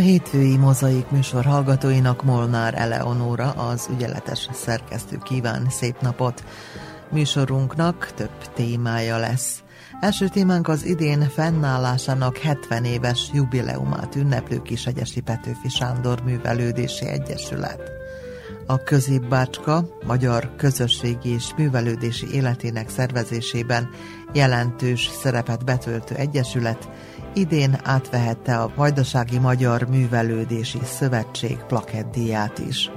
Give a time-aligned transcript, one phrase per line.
[0.00, 6.44] hétfői mozaik műsor hallgatóinak Molnár Eleonóra, az ügyeletes szerkesztő kíván szép napot.
[7.10, 9.62] Műsorunknak több témája lesz.
[10.00, 17.90] Első témánk az idén fennállásának 70 éves jubileumát ünneplő Kisegyesi Petőfi Sándor Művelődési Egyesület.
[18.66, 23.88] A Középbácska Magyar Közösségi és Művelődési Életének szervezésében
[24.32, 26.88] jelentős szerepet betöltő egyesület
[27.34, 32.90] idén átvehette a Vajdasági Magyar Művelődési Szövetség plakettdíját is.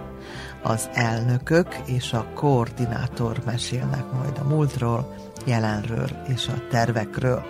[0.63, 7.43] Az elnökök és a koordinátor mesélnek majd a múltról, jelenről és a tervekről.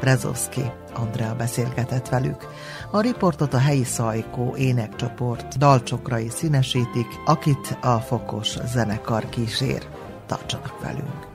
[0.00, 0.62] Brezowski
[0.94, 2.46] Andrea beszélgetett velük.
[2.90, 9.82] A riportot a helyi szajkó énekcsoport dalcsokrai színesítik, akit a fokos zenekar kísér.
[10.26, 11.27] Tartsanak velünk!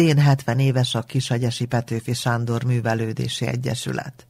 [0.00, 4.26] Idén 70 éves a Kisagyesi Petőfi Sándor Művelődési Egyesület.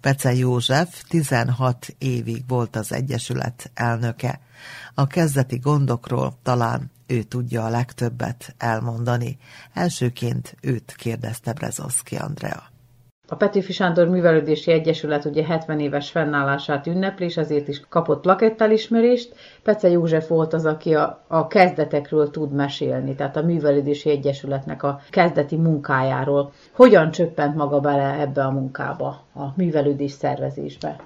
[0.00, 4.40] Pece József 16 évig volt az Egyesület elnöke.
[4.94, 9.38] A kezdeti gondokról talán ő tudja a legtöbbet elmondani.
[9.72, 12.62] Elsőként őt kérdezte Brezowski Andrea.
[13.28, 19.34] A Petőfi Sándor Művelődési Egyesület ugye 70 éves fennállását ünnepli, és ezért is kapott plakettelismerést.
[19.62, 25.00] Pece József volt az, aki a, a kezdetekről tud mesélni, tehát a Művelődési Egyesületnek a
[25.10, 26.52] kezdeti munkájáról.
[26.72, 30.96] Hogyan csöppent maga bele ebbe a munkába, a művelődés szervezésbe?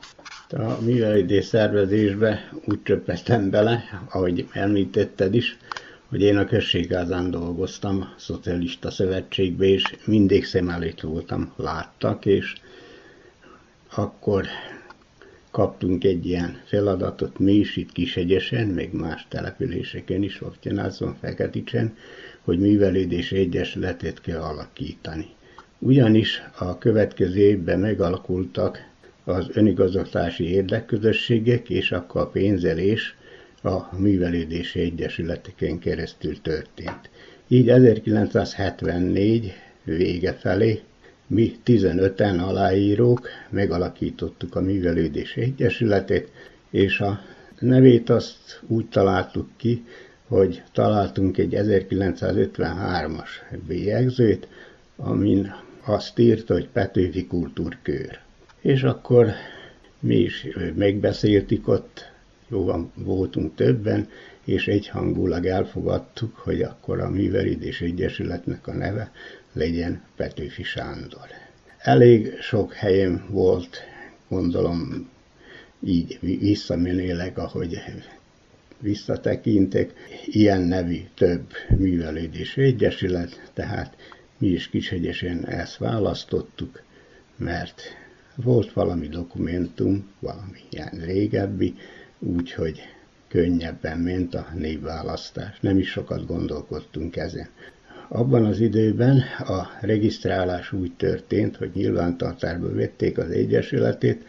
[0.50, 5.58] A művelődés szervezésbe úgy csöppentem bele, ahogy említetted is,
[6.08, 12.54] hogy én a községházán dolgoztam, a Szocialista Szövetségbe, és mindig szem előtt voltam, láttak, és
[13.94, 14.44] akkor
[15.56, 21.96] kaptunk egy ilyen feladatot mi is itt Kishegyesen, meg más településeken is, Oktyánászon, Feketicsen,
[22.40, 25.26] hogy művelődési egyesületet kell alakítani.
[25.78, 28.78] Ugyanis a következő évben megalakultak
[29.24, 33.16] az önigazgatási érdekközösségek, és akkor a pénzelés
[33.62, 37.10] a művelődési egyesületeken keresztül történt.
[37.48, 39.52] Így 1974
[39.84, 40.80] vége felé
[41.26, 46.28] mi 15-en aláírók megalakítottuk a Művelődési Egyesületet,
[46.70, 47.20] és a
[47.58, 49.84] nevét azt úgy találtuk ki,
[50.28, 53.28] hogy találtunk egy 1953-as
[53.66, 54.48] bélyegzőt,
[54.96, 58.18] amin azt írt, hogy Petőfi Kultúrkör.
[58.60, 59.26] És akkor
[60.00, 62.10] mi is megbeszéltük ott,
[62.48, 64.08] jóval voltunk többen,
[64.44, 69.12] és egyhangulag elfogadtuk, hogy akkor a Művelődés Egyesületnek a neve
[69.56, 71.26] legyen Petőfi Sándor.
[71.78, 73.82] Elég sok helyem volt,
[74.28, 75.10] gondolom
[75.84, 77.82] így visszamenőleg, ahogy
[78.78, 79.92] visszatekintek,
[80.24, 83.96] ilyen nevű több művelődés egyesület, tehát
[84.38, 86.82] mi is Kishegyesen ezt választottuk,
[87.36, 87.82] mert
[88.34, 91.74] volt valami dokumentum, valami ilyen régebbi,
[92.18, 92.80] úgyhogy
[93.28, 95.60] könnyebben ment a névválasztás.
[95.60, 97.48] Nem is sokat gondolkodtunk ezen.
[98.08, 104.24] Abban az időben a regisztrálás úgy történt, hogy nyilvántartásba vették az Egyesületét,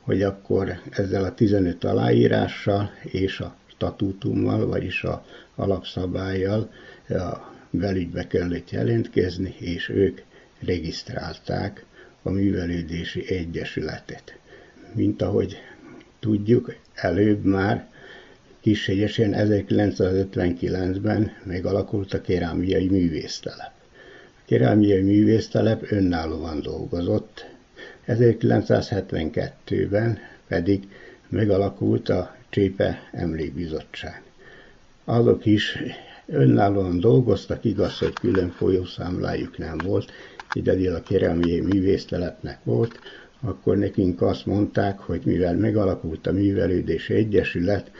[0.00, 5.24] hogy akkor ezzel a 15 aláírással és a statútummal, vagyis a
[5.54, 6.70] alapszabályjal
[7.08, 10.20] a belügybe kellett jelentkezni, és ők
[10.64, 11.84] regisztrálták
[12.22, 14.38] a művelődési egyesületet.
[14.94, 15.56] Mint ahogy
[16.20, 17.89] tudjuk, előbb már
[18.60, 23.72] Kishegyesen 1959-ben megalakult a kerámiai művésztelep.
[24.36, 27.46] A kerámiai művésztelep önállóan dolgozott,
[28.06, 30.18] 1972-ben
[30.48, 30.88] pedig
[31.28, 34.22] megalakult a Csépe Emlékbizottság.
[35.04, 35.78] Azok is
[36.26, 40.12] önállóan dolgoztak, igaz, hogy külön folyószámlájuk nem volt,
[40.52, 42.98] egyedül a kerámiai művésztelepnek volt,
[43.40, 47.90] akkor nekünk azt mondták, hogy mivel megalakult a Művelődés Egyesület,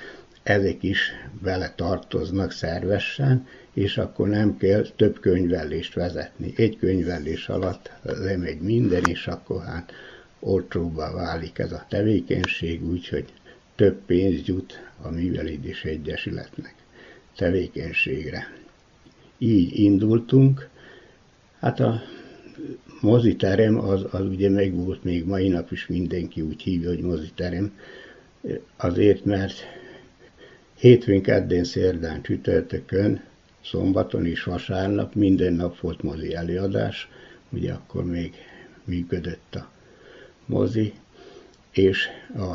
[0.51, 1.11] ezek is
[1.41, 6.53] vele tartoznak szervesen, és akkor nem kell több könyvellést vezetni.
[6.57, 9.93] Egy könyvellés alatt lemegy minden, és akkor hát
[10.41, 13.25] olcsóbbá válik ez a tevékenység, úgyhogy
[13.75, 16.75] több pénz jut a Művelődés Egyesületnek
[17.37, 18.47] tevékenységre.
[19.39, 20.69] Így indultunk.
[21.61, 22.03] Hát a
[23.01, 27.73] moziterem az, az ugye megvolt még mai nap is mindenki úgy hívja, hogy moziterem,
[28.77, 29.80] azért, mert
[30.81, 33.23] Hétfőn, keddén, szerdán, csütörtökön,
[33.65, 37.09] szombaton és vasárnap minden nap volt mozi előadás,
[37.51, 38.35] ugye akkor még
[38.85, 39.71] működött a
[40.47, 40.93] mozi,
[41.71, 42.55] és a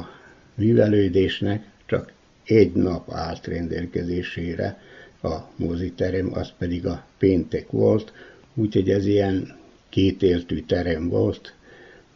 [0.55, 2.13] művelődésnek csak
[2.43, 4.81] egy nap állt rendelkezésére
[5.21, 8.13] a moziterem, az pedig a péntek volt,
[8.53, 9.57] úgyhogy ez ilyen
[9.89, 11.53] kétéltű terem volt,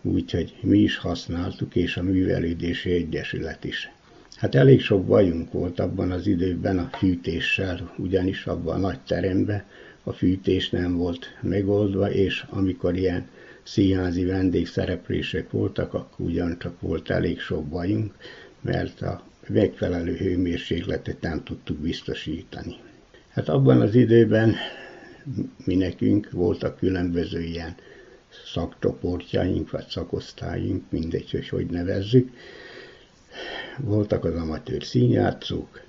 [0.01, 3.91] úgyhogy mi is használtuk, és a Művelődési Egyesület is.
[4.39, 9.63] Hát elég sok bajunk volt abban az időben a fűtéssel, ugyanis abban a nagy teremben
[10.03, 13.27] a fűtés nem volt megoldva, és amikor ilyen
[13.63, 18.13] színházi vendégszereplések voltak, akkor ugyancsak volt elég sok bajunk,
[18.61, 22.75] mert a megfelelő hőmérsékletet nem tudtuk biztosítani.
[23.29, 24.55] Hát abban az időben
[25.65, 27.75] mi nekünk voltak különböző ilyen
[28.45, 32.29] szakcsoportjaink, vagy szakosztályunk, mindegy, hogy hogy nevezzük,
[33.77, 35.81] voltak az amatőr színjátszók,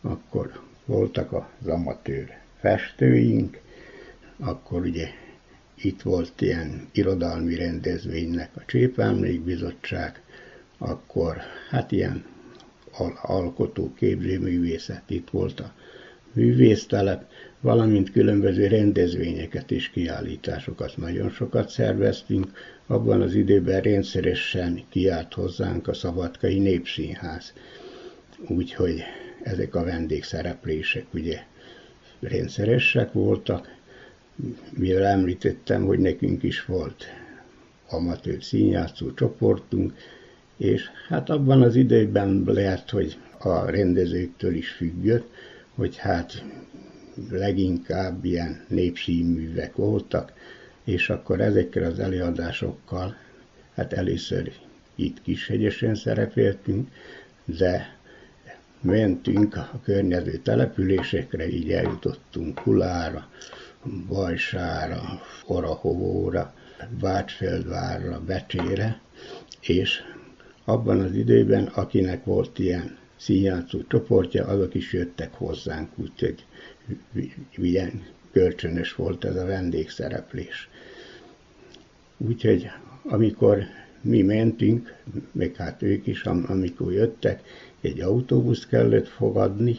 [0.00, 3.60] akkor voltak az amatőr festőink,
[4.38, 5.08] akkor ugye
[5.74, 10.22] itt volt ilyen irodalmi rendezvénynek a Csépemlékbizottság,
[10.78, 11.36] akkor
[11.70, 12.24] hát ilyen
[12.92, 15.72] al- alkotó képzőművészet, itt volt a
[16.32, 22.52] művésztelep, valamint különböző rendezvényeket és kiállításokat nagyon sokat szerveztünk.
[22.86, 27.52] Abban az időben rendszeresen kiállt hozzánk a Szabadkai Népszínház.
[28.48, 29.02] Úgyhogy
[29.42, 31.42] ezek a vendégszereplések ugye
[32.20, 33.68] rendszeresek voltak.
[34.70, 37.04] Mivel említettem, hogy nekünk is volt
[37.88, 39.94] amatőr színjátszó csoportunk,
[40.56, 45.30] és hát abban az időben lehet, hogy a rendezőktől is függött,
[45.74, 46.44] hogy hát
[47.30, 50.32] leginkább ilyen népszínművek voltak,
[50.84, 53.16] és akkor ezekkel az előadásokkal,
[53.74, 54.52] hát először
[54.94, 56.88] itt Kishegyesen szerepeltünk,
[57.44, 57.96] de
[58.80, 63.28] mentünk a környező településekre, így eljutottunk Kulára,
[64.08, 65.02] Bajsára,
[65.46, 66.54] Orahovóra,
[67.00, 69.00] Bácsfeldvárra, Becsére,
[69.60, 70.02] és
[70.64, 76.44] abban az időben, akinek volt ilyen színjátszó csoportja, azok is jöttek hozzánk, úgyhogy
[77.56, 80.68] ilyen kölcsönös volt ez a vendégszereplés.
[82.26, 82.70] Úgyhogy
[83.02, 83.62] amikor
[84.00, 84.94] mi mentünk,
[85.32, 87.42] meg hát ők is, amikor jöttek,
[87.80, 89.76] egy autóbusz kellett fogadni,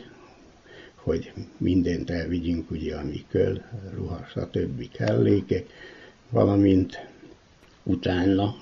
[0.96, 3.62] hogy mindent elvigyünk, ugye, ami kell,
[3.94, 4.92] ruha, stb.
[4.92, 5.66] kellékek,
[6.30, 7.08] valamint
[7.84, 8.56] utána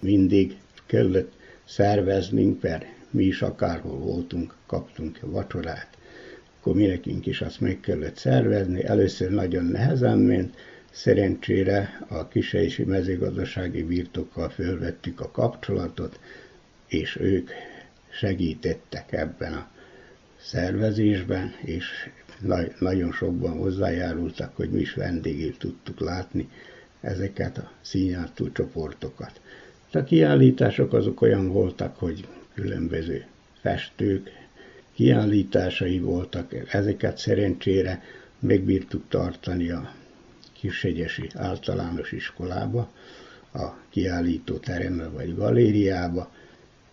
[0.00, 1.32] mindig kellett
[1.64, 5.88] szerveznünk, mert mi is akárhol voltunk, kaptunk vacsorát,
[6.60, 8.84] akkor mi nekünk is azt meg kellett szervezni.
[8.84, 10.56] Először nagyon nehezen ment,
[10.92, 16.18] szerencsére a kisejsi mezőgazdasági birtokkal fölvettük a kapcsolatot,
[16.86, 17.50] és ők
[18.10, 19.70] segítettek ebben a
[20.40, 21.86] szervezésben, és
[22.40, 26.48] na- nagyon sokban hozzájárultak, hogy mi is vendégül tudtuk látni
[27.00, 29.40] ezeket a színjártó csoportokat.
[29.92, 33.24] A kiállítások azok olyan voltak, hogy különböző
[33.60, 34.30] festők
[34.94, 38.02] kiállításai voltak, ezeket szerencsére
[38.38, 39.92] megbírtuk tartani a
[40.62, 42.90] Kishegyesi általános iskolába,
[43.52, 46.32] a kiállító terembe vagy galériába,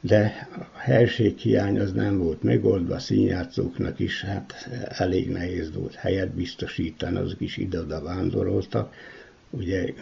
[0.01, 6.29] de a helységhiány az nem volt megoldva, a színjátszóknak is hát elég nehéz volt helyet
[6.29, 8.93] biztosítani, azok is ide-oda vándoroltak,
[9.49, 9.93] ugye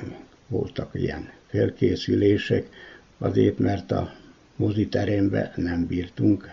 [0.47, 2.69] voltak ilyen felkészülések,
[3.17, 4.13] azért mert a
[4.55, 6.49] moziterembe nem bírtunk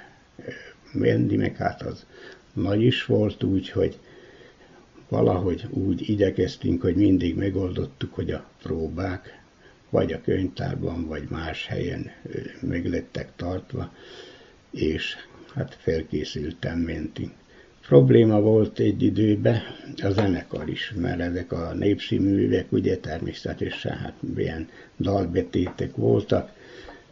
[0.93, 2.07] menni, meg hát az
[2.53, 3.99] nagy is volt, úgyhogy
[5.09, 9.43] valahogy úgy igyekeztünk, hogy mindig megoldottuk, hogy a próbák
[9.91, 12.11] vagy a könyvtárban, vagy más helyen
[12.61, 13.93] meglettek tartva,
[14.71, 15.17] és
[15.55, 17.33] hát felkészültem mentünk.
[17.87, 19.61] Probléma volt egy időben
[20.03, 24.69] a zenekar is, mert ezek a népszínművek ugye természetesen hát ilyen
[24.99, 26.53] dalbetétek voltak,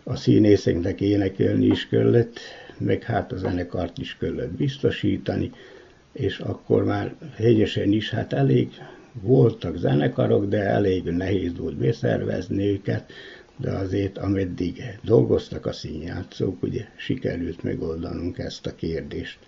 [0.02, 2.38] a színészeknek énekelni is kellett,
[2.78, 5.50] meg hát a zenekart is kellett biztosítani,
[6.12, 8.68] és akkor már hegyesen is hát elég
[9.12, 13.12] voltak zenekarok, de elég nehéz volt beszervezni őket,
[13.56, 19.38] de azért ameddig dolgoztak a színjátszók, ugye sikerült megoldanunk ezt a kérdést.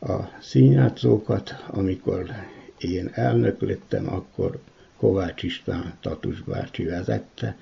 [0.00, 2.30] A színjátszókat, amikor
[2.78, 4.58] én elnök lettem, akkor
[4.96, 7.56] Kovács István Tatus bácsi vezette.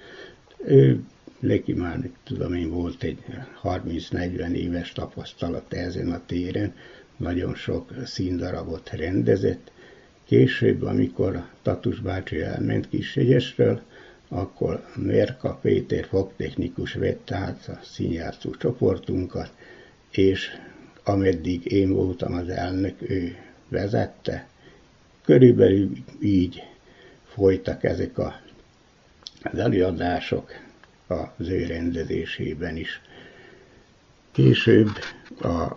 [0.65, 1.05] Ő
[1.41, 3.19] neki már, tudom én, volt egy
[3.63, 6.75] 30-40 éves tapasztalat ezen a téren,
[7.19, 9.71] nagyon sok színdarabot rendezett,
[10.29, 13.83] Később, amikor Tatus bácsi elment Kishegyesről,
[14.29, 19.53] akkor Mérka Péter fogtechnikus vette át a színjátszó csoportunkat,
[20.11, 20.49] és
[21.05, 23.37] ameddig én voltam az elnök, ő
[23.69, 24.49] vezette.
[25.25, 25.91] Körülbelül
[26.23, 26.63] így
[27.25, 28.41] folytak ezek a,
[29.43, 30.51] az előadások
[31.07, 33.01] az ő rendezésében is.
[34.33, 34.91] Később
[35.41, 35.77] a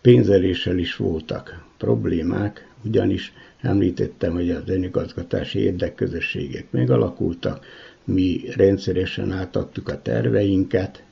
[0.00, 7.64] pénzeléssel is voltak problémák, ugyanis említettem, hogy az önigazgatási érdekközösségek megalakultak,
[8.04, 11.02] mi rendszeresen átadtuk a terveinket,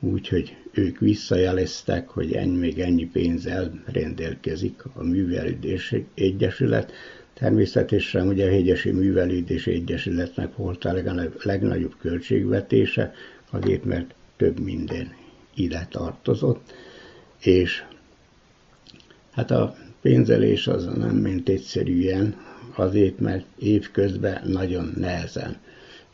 [0.00, 6.92] úgyhogy ők visszajeleztek, hogy ennyi, még ennyi pénzzel rendelkezik a Művelődés Egyesület.
[7.34, 10.94] Természetesen ugye a Hegyesi Művelődés Egyesületnek volt a
[11.42, 13.12] legnagyobb költségvetése,
[13.50, 15.12] azért mert több minden
[15.54, 16.74] ide tartozott,
[17.40, 17.84] és
[19.34, 22.36] hát a pénzelés az nem ment egyszerűen,
[22.76, 25.56] azért, mert évközben nagyon nehezen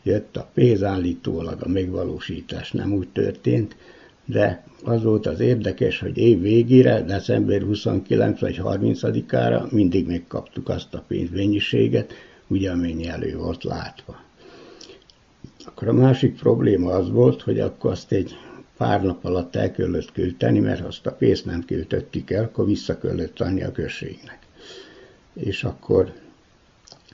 [0.02, 3.76] jött a pénz, állítólag a megvalósítás nem úgy történt,
[4.24, 10.94] de az volt az érdekes, hogy év végére, december 29 vagy 30-ára mindig megkaptuk azt
[10.94, 12.12] a pénzmennyiséget,
[12.46, 14.20] ugye amennyi elő volt látva.
[15.66, 18.36] Akkor a másik probléma az volt, hogy akkor azt egy
[18.80, 22.98] pár nap alatt el kellett költeni, mert azt a pénzt nem költöttük el, akkor vissza
[22.98, 24.38] kellett adni a községnek.
[25.32, 26.12] És akkor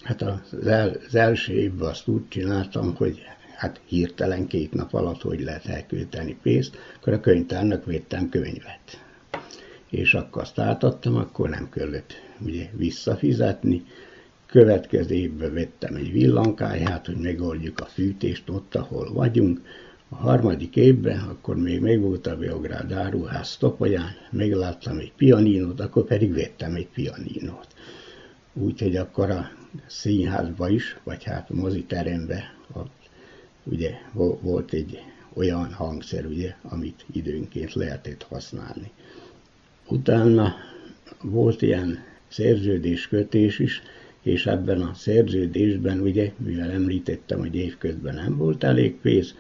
[0.02, 3.22] hát az, el, az első évben azt úgy csináltam, hogy
[3.56, 9.04] hát hirtelen két nap alatt hogy lehet elkölteni pénzt, akkor a könyvtárnak vettem könyvet.
[9.90, 13.84] És akkor azt átadtam, akkor nem kellett ugye visszafizetni.
[14.46, 19.60] Következő évben vettem egy villankáját, hogy megoldjuk a fűtést ott, ahol vagyunk,
[20.08, 26.34] a harmadik évben, akkor még megvolt a Beográd áruház topolyán, megláttam egy pianinót, akkor pedig
[26.34, 27.66] vettem egy pianinót.
[28.52, 29.50] Úgyhogy akkor a
[29.86, 33.08] színházba is, vagy hát a moziterembe, ott
[33.64, 33.90] ugye
[34.40, 35.02] volt egy
[35.34, 38.90] olyan hangszer, ugye, amit időnként lehetett használni.
[39.88, 40.54] Utána
[41.22, 43.82] volt ilyen szerződéskötés is,
[44.22, 49.34] és ebben a szerződésben, ugye, mivel említettem, hogy évközben nem volt elég pénz,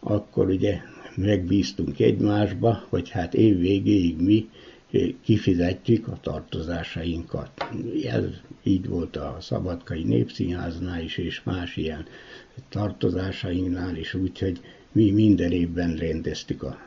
[0.00, 0.80] akkor ugye
[1.14, 4.48] megbíztunk egymásba, hogy hát év végéig mi
[5.22, 7.50] kifizetjük a tartozásainkat.
[8.04, 8.24] Ez
[8.62, 12.06] így volt a Szabadkai Népszínháznál is, és más ilyen
[12.68, 14.60] tartozásainknál is, úgyhogy
[14.92, 16.78] mi minden évben rendeztük a,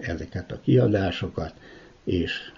[0.00, 1.54] ezeket a kiadásokat,
[2.04, 2.52] és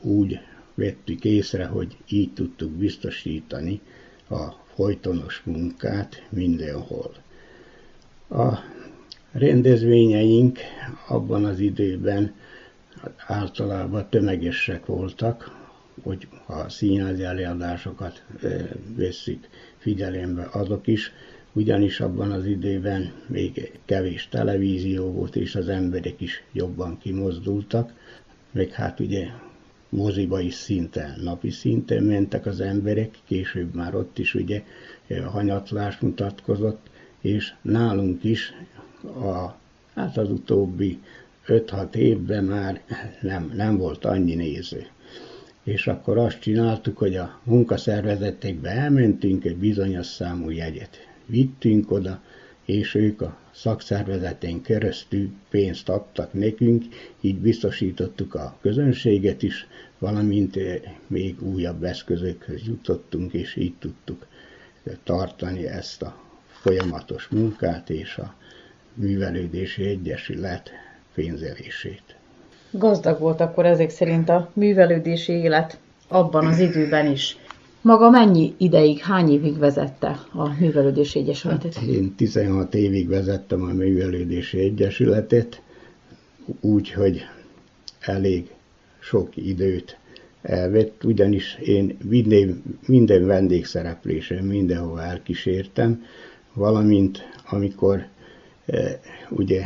[0.00, 0.38] úgy
[0.74, 3.80] vettük észre, hogy így tudtuk biztosítani
[4.28, 7.14] a folytonos munkát mindenhol.
[8.28, 8.58] A
[9.32, 10.58] rendezvényeink
[11.08, 12.34] abban az időben
[13.26, 15.56] általában tömegesek voltak,
[16.02, 18.24] hogy a színházi előadásokat
[18.96, 21.12] veszik figyelembe azok is,
[21.52, 27.92] ugyanis abban az időben még kevés televízió volt, és az emberek is jobban kimozdultak,
[28.52, 29.28] meg hát ugye
[29.88, 34.62] moziba is szinte napi szinten mentek az emberek, később már ott is ugye
[35.24, 36.86] hanyatlás mutatkozott,
[37.20, 38.52] és nálunk is
[39.02, 39.56] a,
[39.94, 40.98] hát az utóbbi
[41.46, 42.82] 5-6 évben már
[43.20, 44.86] nem, nem volt annyi néző.
[45.62, 50.96] És akkor azt csináltuk, hogy a munkaszervezetekbe elmentünk egy bizonyos számú jegyet.
[51.26, 52.20] Vittünk oda,
[52.64, 56.84] és ők a szakszervezetén keresztül pénzt adtak nekünk,
[57.20, 59.66] így biztosítottuk a közönséget is,
[59.98, 64.26] valamint eh, még újabb eszközökhöz jutottunk, és így tudtuk
[65.04, 68.34] tartani ezt a folyamatos munkát és a
[69.00, 70.70] művelődési egyesület
[71.14, 72.02] pénzelését.
[72.70, 75.78] Gazdag volt akkor ezek szerint a művelődési élet
[76.08, 77.36] abban az időben is.
[77.80, 81.74] Maga mennyi ideig, hány évig vezette a Művelődési Egyesületet?
[81.74, 85.62] Hát én 16 évig vezettem a Művelődési Egyesületet,
[86.60, 87.24] úgyhogy
[88.00, 88.50] elég
[88.98, 89.98] sok időt
[90.42, 96.04] elvett, ugyanis én minden, minden vendégszereplésem mindenhol elkísértem,
[96.52, 98.06] valamint amikor
[99.30, 99.64] ugye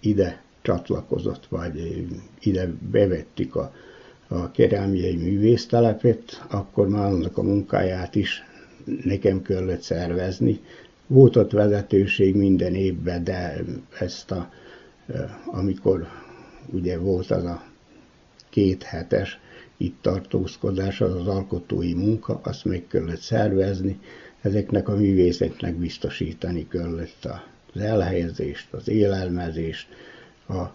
[0.00, 2.06] ide csatlakozott, vagy
[2.40, 3.74] ide bevettük a,
[4.28, 8.42] a kerámiai művésztelepet, akkor már annak a munkáját is
[9.04, 10.60] nekem kellett szervezni.
[11.06, 13.64] Volt ott vezetőség minden évben, de
[13.98, 14.50] ezt a,
[15.46, 16.06] amikor
[16.72, 17.64] ugye volt az a
[18.50, 19.38] két hetes
[19.76, 23.98] itt tartózkodás, az az alkotói munka, azt meg kellett szervezni,
[24.40, 27.24] ezeknek a művészeknek biztosítani kellett
[27.74, 29.88] az elhelyezést, az élelmezést,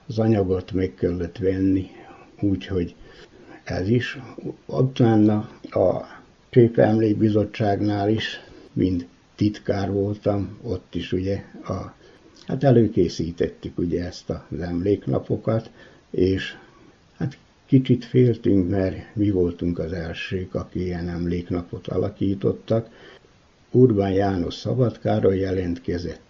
[0.08, 1.89] az anyagot meg kellett venni,
[2.39, 2.95] úgyhogy
[3.63, 4.17] ez is.
[4.65, 6.05] Utána a
[6.49, 8.39] Csép Emlékbizottságnál is,
[8.73, 11.93] mind titkár voltam, ott is ugye a,
[12.47, 15.69] hát előkészítettük ugye ezt az emléknapokat,
[16.10, 16.58] és
[17.17, 22.89] hát kicsit féltünk, mert mi voltunk az elsők, aki ilyen emléknapot alakítottak.
[23.71, 26.24] Urbán János Szabadkáról jelentkezett,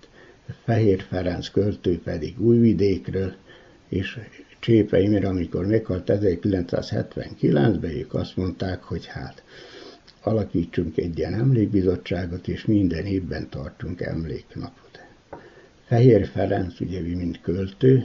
[0.63, 3.34] Fehér Ferenc költő pedig Újvidékről,
[3.89, 4.19] és
[4.60, 9.43] Csépe Imre, amikor meghalt 1979-ben, ők azt mondták, hogy hát
[10.21, 14.99] alakítsunk egy ilyen emlékbizottságot, és minden évben tartunk emléknapot.
[15.86, 18.03] Fehér Ferenc, ugye mint költő,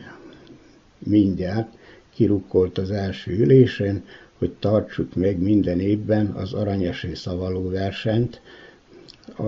[0.99, 1.69] mindjárt
[2.15, 4.05] kirukkolt az első ülésen,
[4.39, 8.41] hogy tartsuk meg minden évben az aranyeső szavaló versenyt,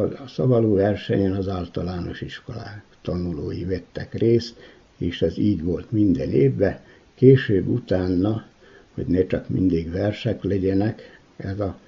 [0.01, 4.57] a szavaló versenyen az általános iskolák tanulói vettek részt,
[4.97, 6.81] és ez így volt minden évben.
[7.15, 8.47] Később utána,
[8.95, 11.79] hogy ne csak mindig versek legyenek, ez a,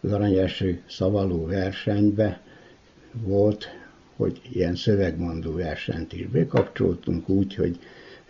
[0.00, 2.40] az aranyeső szavaló versenybe
[3.12, 3.68] volt,
[4.16, 7.78] hogy ilyen szövegmondó versenyt is bekapcsoltunk úgy, hogy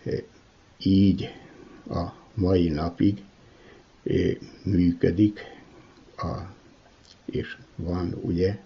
[0.03, 0.19] eh,
[0.83, 1.29] így
[1.89, 3.23] a mai napig
[4.03, 5.39] eh, működik,
[6.17, 6.37] a,
[7.25, 8.57] és van ugye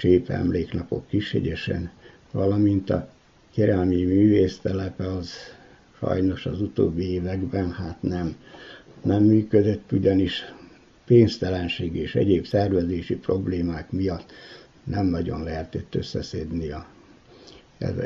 [0.00, 1.90] Csép emléknapok Kishegyesen,
[2.30, 3.08] valamint a
[3.54, 5.30] kerámi művésztelepe az
[5.98, 8.36] sajnos az utóbbi években hát nem,
[9.02, 10.44] nem működött, ugyanis
[11.04, 14.32] pénztelenség és egyéb szervezési problémák miatt
[14.84, 16.86] nem nagyon lehetett összeszedni a,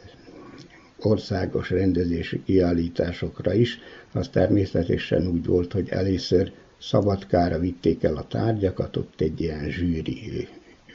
[0.98, 3.78] országos rendezési kiállításokra is.
[4.12, 10.48] Az természetesen úgy volt, hogy először Szabadkára vitték el a tárgyakat, ott egy ilyen zsűri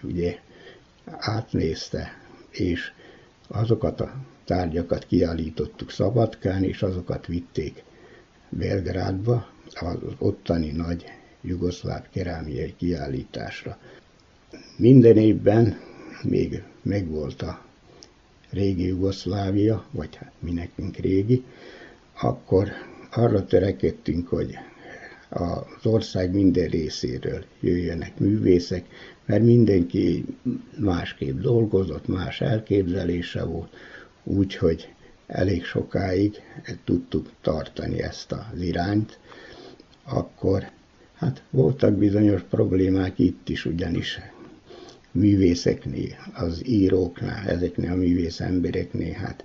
[0.03, 0.37] ugye
[1.05, 2.91] átnézte, és
[3.47, 4.13] azokat a
[4.45, 7.83] tárgyakat kiállítottuk Szabadkán, és azokat vitték
[8.49, 11.05] Belgrádba, az ottani nagy
[11.41, 13.77] jugoszláv kerámiai kiállításra.
[14.77, 15.79] Minden évben
[16.23, 17.61] még megvolt a
[18.49, 21.43] régi Jugoszlávia, vagy hát mi nekünk régi,
[22.21, 22.69] akkor
[23.11, 24.57] arra törekedtünk, hogy
[25.29, 28.85] az ország minden részéről jöjjenek művészek,
[29.25, 30.25] mert mindenki
[30.77, 33.73] másképp dolgozott, más elképzelése volt,
[34.23, 34.93] úgyhogy
[35.27, 36.35] elég sokáig
[36.83, 39.19] tudtuk tartani ezt az irányt,
[40.03, 40.69] akkor
[41.13, 44.19] hát voltak bizonyos problémák itt is, ugyanis
[45.11, 49.43] művészeknél, az íróknál, ezeknél a művész embereknél, hát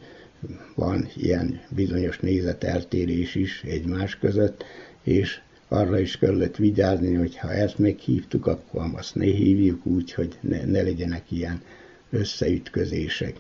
[0.75, 4.65] van ilyen bizonyos nézeteltérés is egymás között,
[5.03, 5.41] és
[5.73, 10.65] arra is kellett vigyázni, hogy ha ezt meghívtuk, akkor azt ne hívjuk úgy, hogy ne,
[10.65, 11.63] ne legyenek ilyen
[12.11, 13.37] összeütközések.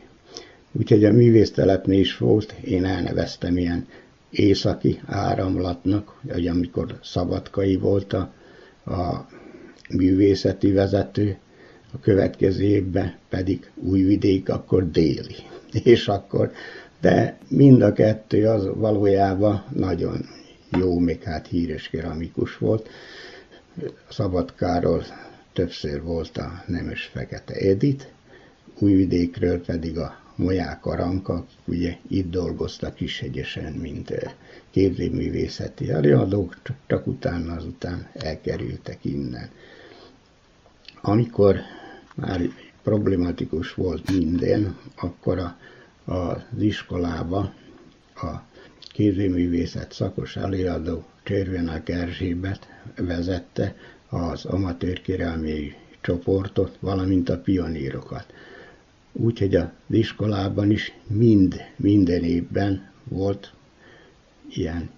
[0.72, 3.86] Úgyhogy a művésztelepnél is volt, én elneveztem ilyen
[4.30, 8.32] északi áramlatnak, hogy amikor Szabadkai volt a,
[8.84, 9.26] a
[9.94, 11.36] művészeti vezető,
[11.92, 15.36] a következő évben pedig Újvidék, akkor déli.
[15.92, 16.52] És akkor,
[17.00, 20.24] de mind a kettő az valójában nagyon
[20.78, 22.88] jó, még hát híres keramikus volt.
[24.08, 25.04] Szabadkáról
[25.52, 28.12] többször volt a Nemes Fekete Edit,
[28.78, 34.32] Újvidékről pedig a Moják Aranka, ugye itt dolgoztak hegyesen, mint eh,
[34.70, 36.56] képzőművészeti előadók,
[36.86, 39.48] csak utána azután elkerültek innen.
[41.00, 41.56] Amikor
[42.14, 42.40] már
[42.82, 45.56] problematikus volt minden, akkor a,
[46.12, 47.54] az iskolába
[48.14, 48.30] a
[48.92, 53.76] képzőművészet szakos előadó Cservenak Erzsébet vezette
[54.08, 58.26] az amatőr királméi csoportot, valamint a pionírokat.
[59.12, 63.52] Úgyhogy az iskolában is mind, minden évben volt
[64.48, 64.90] ilyen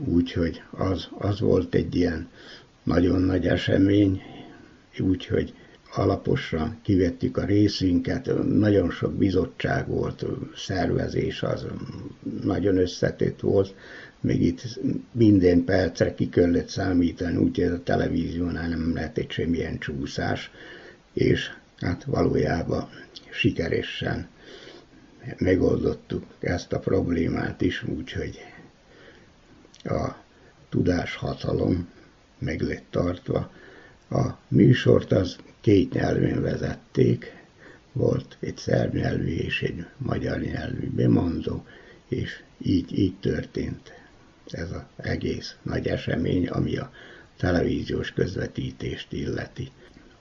[0.06, 2.30] úgyhogy az, az volt egy ilyen
[2.84, 4.22] nagyon nagy esemény,
[5.00, 5.54] úgyhogy
[5.92, 10.26] alaposan kivettük a részünket, nagyon sok bizottság volt,
[10.56, 11.66] szervezés az
[12.44, 13.76] nagyon összetett volt,
[14.22, 14.80] még itt
[15.12, 20.52] minden percre ki kellett számítani, úgyhogy a televíziónál nem lehetett semmilyen csúszás,
[21.14, 22.90] és hát valójában
[23.32, 24.28] sikeresen
[25.38, 28.40] megoldottuk ezt a problémát is, úgyhogy
[29.84, 30.08] a
[30.70, 31.88] tudáshatalom
[32.40, 33.52] meg lett tartva.
[34.10, 37.38] A műsort az két nyelven vezették,
[37.92, 41.66] volt egy szerb nyelvű és egy magyar nyelvű bemondó,
[42.08, 43.94] és így, így történt
[44.54, 46.92] ez az egész nagy esemény, ami a
[47.38, 49.72] televíziós közvetítést illeti.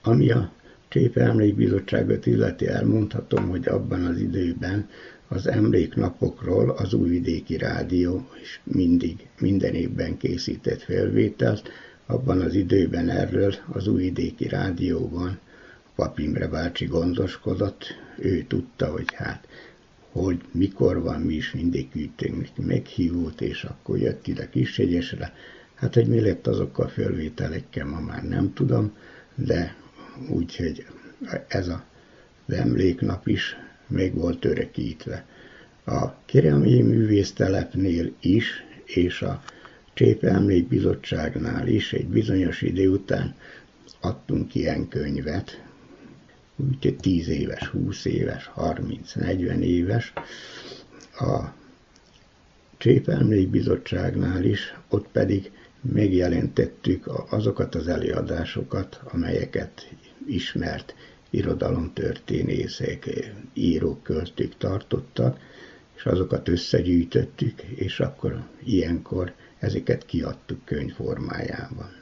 [0.01, 0.51] Ami a
[0.87, 4.89] Csépe Emlékbizottságot illeti, elmondhatom, hogy abban az időben
[5.27, 11.69] az emléknapokról az Újvidéki Rádió is mindig, minden évben készített felvételt,
[12.09, 15.39] abban az időben erről az Újvidéki Rádióban
[15.95, 17.85] Papimre bácsi gondoskodott,
[18.17, 19.47] ő tudta, hogy hát
[20.11, 25.33] hogy mikor van, mi is mindig küldtünk meghívót, és akkor jött ide Kishegyesre.
[25.75, 28.95] Hát, hogy mi lett azokkal a fölvételekkel, ma már nem tudom,
[29.35, 29.75] de
[30.29, 30.85] úgyhogy
[31.47, 31.83] ez a,
[32.47, 33.55] az emléknap is
[33.87, 35.25] még volt örökítve.
[35.85, 39.43] A Keremi Művésztelepnél is, és a
[39.99, 43.35] Csépe Emlékbizottságnál is egy bizonyos idő után
[43.99, 45.63] adtunk ilyen könyvet,
[46.55, 50.13] úgyhogy 10 éves, 20 éves, 30, 40 éves.
[51.19, 51.39] A
[52.77, 59.89] Csépe Emlékbizottságnál is, ott pedig megjelentettük azokat az előadásokat, amelyeket
[60.27, 60.95] ismert
[61.29, 63.09] irodalomtörténészek,
[63.53, 65.39] írók, költők tartottak,
[65.95, 71.97] és azokat összegyűjtöttük, és akkor ilyenkor ezeket kiadtuk könyv formájában.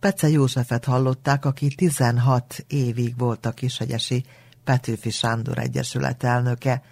[0.00, 4.24] Pece Józsefet hallották, aki 16 évig volt a Kisegyesi
[4.64, 6.82] Petőfi Sándor Egyesület elnöke.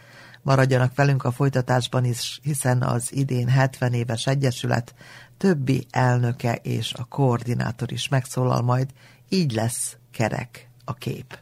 [0.42, 4.94] Maradjanak velünk a folytatásban is, hiszen az idén 70 éves egyesület
[5.38, 8.90] többi elnöke és a koordinátor is megszólal majd,
[9.29, 11.38] így lesz kerek a kép.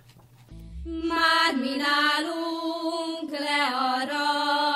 [0.84, 4.71] Már mi nálunk learatták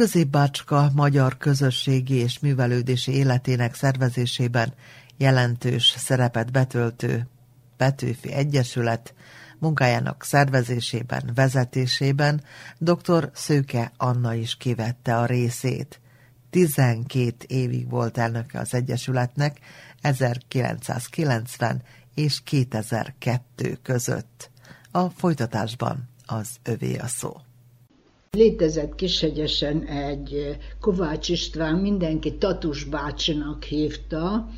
[0.00, 4.74] Középbácska magyar közösségi és művelődési életének szervezésében
[5.16, 7.28] jelentős szerepet betöltő
[7.76, 9.14] Petőfi Egyesület
[9.58, 12.42] munkájának szervezésében, vezetésében
[12.78, 13.30] dr.
[13.34, 16.00] Szőke Anna is kivette a részét.
[16.50, 19.58] 12 évig volt elnöke az Egyesületnek
[20.00, 21.82] 1990
[22.14, 24.50] és 2002 között.
[24.90, 27.36] A folytatásban az övé a szó.
[28.36, 34.48] Létezett Kishegyesen egy Kovács István, mindenki Tatus bácsinak hívta,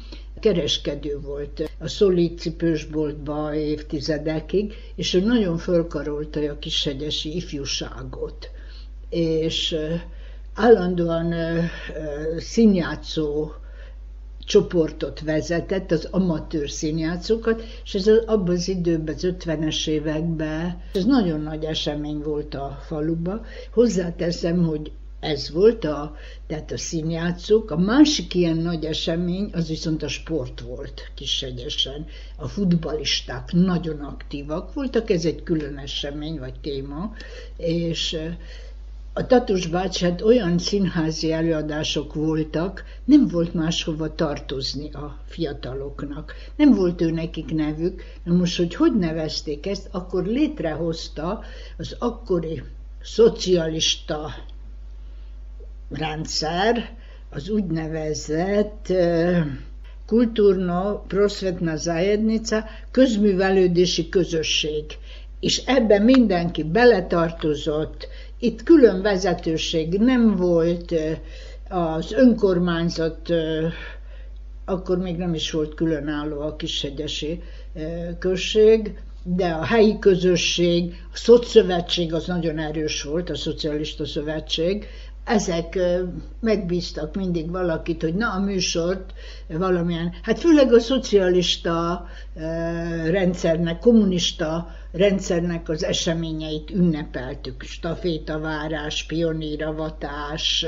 [0.40, 8.50] kereskedő volt a szolid cipősboltba évtizedekig, és ő nagyon fölkarolta a kishegyesi ifjúságot.
[9.11, 9.76] És
[10.54, 11.35] állandóan
[12.38, 13.52] színjátszó
[14.44, 21.40] csoportot vezetett, az amatőr színjátszókat, és ez abban az időben, az 50-es években, ez nagyon
[21.40, 23.44] nagy esemény volt a faluba.
[23.72, 26.14] Hozzáteszem, hogy ez volt a,
[26.46, 27.70] tehát a színjátszók.
[27.70, 32.07] A másik ilyen nagy esemény, az viszont a sport volt kisegyesen.
[32.37, 37.12] A futbalisták nagyon aktívak voltak, ez egy külön esemény, vagy téma,
[37.57, 38.18] és
[39.14, 46.35] a Tatus bács, hát olyan színházi előadások voltak, nem volt máshova tartozni a fiataloknak.
[46.57, 48.03] Nem volt ő nekik nevük.
[48.25, 51.42] Na most, hogy hogy nevezték ezt, akkor létrehozta
[51.79, 52.62] az akkori
[53.03, 54.35] szocialista
[55.90, 56.90] rendszer,
[57.31, 58.92] az úgynevezett
[60.07, 64.85] kultúrno prosvetna zajednica, közművelődési közösség.
[65.40, 68.09] És ebben mindenki beletartozott,
[68.42, 70.94] itt külön vezetőség nem volt,
[71.68, 73.33] az önkormányzat
[74.64, 77.42] akkor még nem is volt különálló a Kishegyesi
[78.18, 84.87] község, de a helyi közösség, a szociálszövetség az nagyon erős volt, a szocialista szövetség,
[85.24, 85.78] ezek
[86.40, 89.12] megbíztak mindig valakit, hogy na a műsort
[89.48, 92.04] valamilyen, hát főleg a szocialista
[93.11, 97.62] rendszernek, kommunista rendszernek az eseményeit ünnepeltük.
[97.62, 100.66] Stafétavárás, pioníravatás,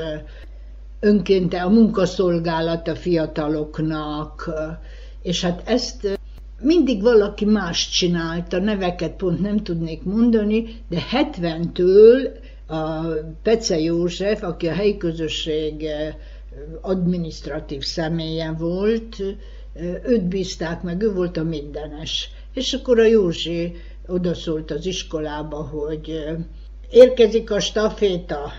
[0.99, 4.49] önkénte a munkaszolgálat a fiataloknak,
[5.21, 6.19] és hát ezt
[6.61, 12.29] mindig valaki más csinálta, neveket pont nem tudnék mondani, de 70-től
[12.67, 13.01] a
[13.43, 15.85] Pece József, aki a helyi közösség
[16.81, 19.15] adminisztratív személye volt,
[20.03, 22.29] őt bízták meg, ő volt a mindenes.
[22.53, 23.75] És akkor a Józsi
[24.07, 26.23] odaszólt az iskolába, hogy
[26.89, 28.51] érkezik a staféta,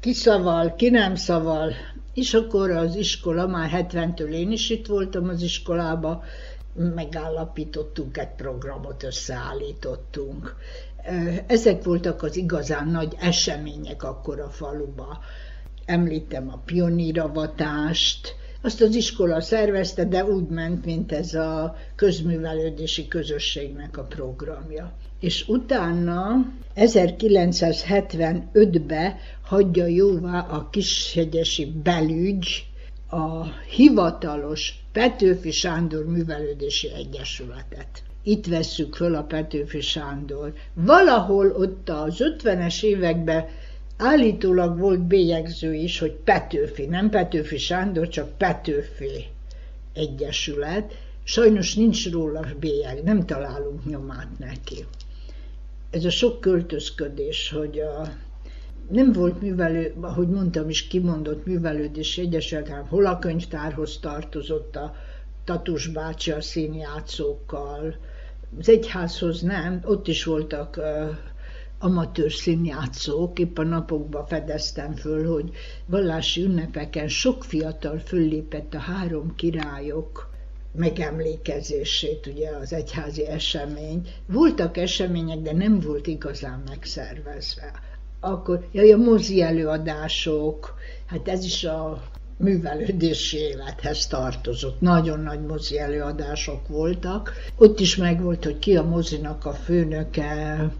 [0.00, 1.72] ki szaval, ki nem szaval,
[2.14, 6.24] és akkor az iskola, már 70-től én is itt voltam az iskolába,
[6.94, 10.56] megállapítottunk egy programot, összeállítottunk.
[11.46, 15.18] Ezek voltak az igazán nagy események akkor a faluba.
[15.84, 23.98] Említem a pioníravatást, azt az iskola szervezte, de úgy ment, mint ez a közművelődési közösségnek
[23.98, 24.92] a programja.
[25.20, 32.66] És utána 1975-ben hagyja jóvá a Kishegyesi belügy
[33.10, 38.02] a hivatalos Petőfi Sándor Művelődési Egyesületet.
[38.22, 40.52] Itt vesszük föl a Petőfi Sándor.
[40.74, 43.46] Valahol ott az 50-es években
[43.96, 49.26] állítólag volt bélyegző is, hogy Petőfi, nem Petőfi Sándor, csak Petőfi
[49.92, 50.94] Egyesület.
[51.24, 54.84] Sajnos nincs róla bélyeg, nem találunk nyomát neki.
[55.90, 58.12] Ez a sok költözködés, hogy a
[58.90, 64.94] nem volt művelő, ahogy mondtam is, kimondott művelődési egyesület, hanem hol a könyvtárhoz tartozott a
[65.44, 67.96] Tatus bácsi a színjátszókkal,
[68.58, 71.16] az egyházhoz nem, ott is voltak uh,
[71.78, 75.50] amatőr színjátszók, épp a napokban fedeztem föl, hogy
[75.86, 80.30] vallási ünnepeken sok fiatal föllépett a három királyok
[80.72, 84.08] megemlékezését, ugye az egyházi esemény.
[84.26, 87.72] Voltak események, de nem volt igazán megszervezve
[88.20, 90.74] akkor jaj, a mozi előadások,
[91.06, 92.02] hát ez is a
[92.38, 94.80] művelődési élethez tartozott.
[94.80, 97.32] Nagyon nagy mozi előadások voltak.
[97.56, 100.70] Ott is megvolt, hogy ki a mozinak a főnöke,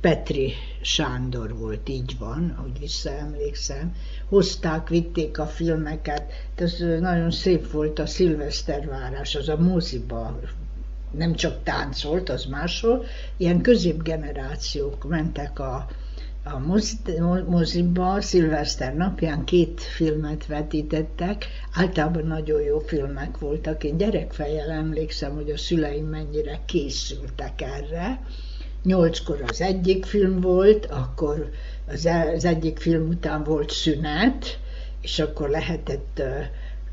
[0.00, 3.94] Petri Sándor volt, így van, ahogy visszaemlékszem.
[4.28, 10.40] Hozták, vitték a filmeket, ez nagyon szép volt a szilvesztervárás, az a moziba
[11.10, 13.04] nem csak táncolt, az máshol,
[13.36, 15.86] ilyen középgenerációk mentek a
[16.44, 16.58] a
[17.46, 23.84] moziba szilveszter napján két filmet vetítettek, általában nagyon jó filmek voltak.
[23.84, 28.20] Én gyerekfejjel emlékszem, hogy a szüleim mennyire készültek erre.
[28.82, 31.50] Nyolckor az egyik film volt, akkor
[31.88, 34.58] az, e, az egyik film után volt szünet,
[35.00, 36.22] és akkor lehetett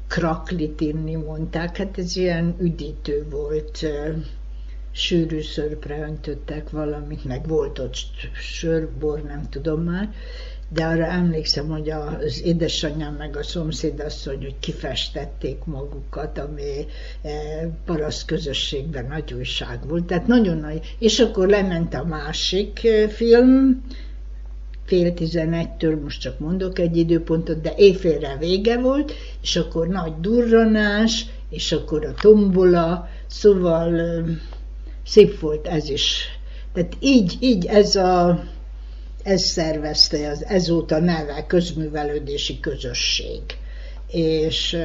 [0.07, 1.77] kraklit inni, mondták.
[1.77, 3.85] Hát ez ilyen üdítő volt
[4.97, 7.95] sűrű szörpre öntöttek valamit, meg volt ott
[8.33, 10.09] sörbor, nem tudom már,
[10.69, 16.85] de arra emlékszem, hogy az édesanyám meg a szomszédasszony, hogy kifestették magukat, ami
[17.21, 17.29] e,
[17.85, 20.05] paraszt közösségben nagy újság volt.
[20.05, 20.95] Tehát nagyon nagy.
[20.99, 23.83] És akkor lement a másik e, film,
[24.85, 31.25] fél tizenegytől, most csak mondok egy időpontot, de éjfélre vége volt, és akkor nagy durranás,
[31.49, 33.91] és akkor a tombola, szóval
[35.07, 36.25] szép volt ez is.
[36.73, 38.43] Tehát így, így ez a
[39.23, 43.41] ez szervezte, az ezóta neve közművelődési közösség.
[44.11, 44.77] És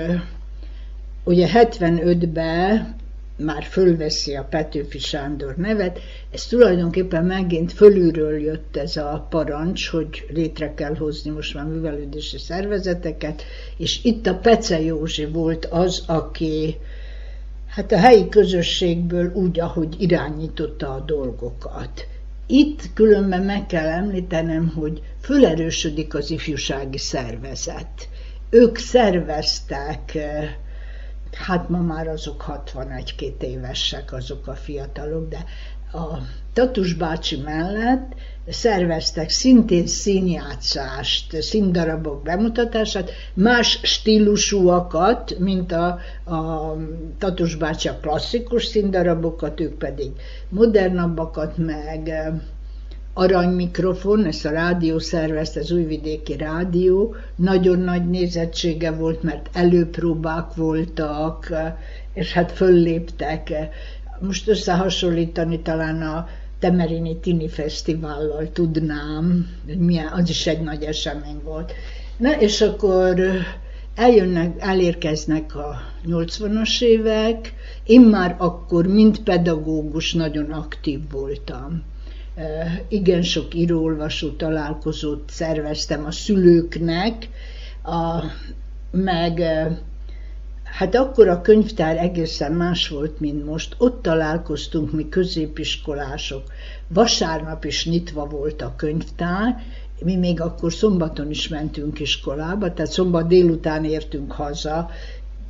[1.25, 2.97] ugye 75-ben
[3.37, 10.27] már fölveszi a Petőfi Sándor nevet, ez tulajdonképpen megint fölülről jött ez a parancs, hogy
[10.29, 13.43] létre kell hozni most már művelődési szervezeteket,
[13.77, 16.77] és itt a Pece Józsi volt az, aki
[17.75, 22.07] hát a helyi közösségből úgy, ahogy irányította a dolgokat.
[22.47, 28.09] Itt különben meg kell említenem, hogy fölerősödik az ifjúsági szervezet.
[28.51, 30.51] Ők szerveztek, eh,
[31.33, 35.45] hát ma már azok 61-2 évesek, azok a fiatalok, de
[35.99, 36.19] a
[36.53, 38.15] Tatus bácsi mellett
[38.49, 46.77] szerveztek szintén színjátszást, színdarabok bemutatását, más stílusúakat, mint a, a
[47.19, 50.11] Tatus bácsi a klasszikus színdarabokat, ők pedig
[50.49, 52.33] modernabbakat, meg eh,
[53.15, 61.51] aranymikrofon, ezt a rádió szervezte, az újvidéki rádió, nagyon nagy nézettsége volt, mert előpróbák voltak,
[61.51, 61.75] eh,
[62.15, 63.53] és hát fölléptek.
[64.21, 66.27] Most összehasonlítani talán a
[66.63, 71.73] Temerini Tini Fesztivállal tudnám, hogy milyen, az is egy nagy esemény volt.
[72.17, 73.21] Na, és akkor
[73.95, 77.55] eljönnek, elérkeznek a 80-as évek,
[77.85, 81.83] én már akkor, mint pedagógus nagyon aktív voltam.
[82.89, 87.29] Igen sok íróolvasó találkozót szerveztem a szülőknek,
[87.85, 88.23] a,
[88.91, 89.43] meg
[90.73, 93.75] Hát akkor a könyvtár egészen más volt, mint most.
[93.79, 96.43] Ott találkoztunk mi középiskolások.
[96.89, 99.63] Vasárnap is nyitva volt a könyvtár,
[100.05, 104.91] mi még akkor szombaton is mentünk iskolába, tehát szombat délután értünk haza,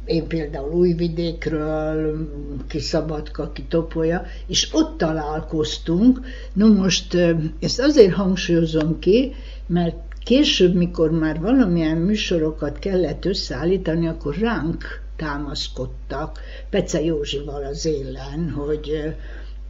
[0.05, 2.29] én például Újvidékről,
[2.69, 6.21] ki Szabadka, ki Topolya, és ott találkoztunk.
[6.53, 7.17] No most
[7.61, 9.33] ezt azért hangsúlyozom ki,
[9.67, 16.41] mert később, mikor már valamilyen műsorokat kellett összeállítani, akkor ránk támaszkodtak
[16.71, 19.15] Pece Józsival az élen, hogy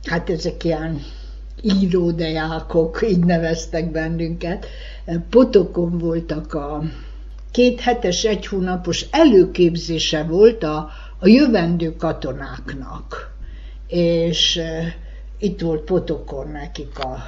[0.04, 1.00] hát ezek ilyen
[1.62, 4.66] íródejákok, így neveztek bennünket.
[5.30, 6.82] Potokon voltak a
[7.50, 13.34] két hetes, egy hónapos előképzése volt a, a jövendő katonáknak.
[13.86, 14.60] És
[15.38, 17.18] itt volt Potokon nekik a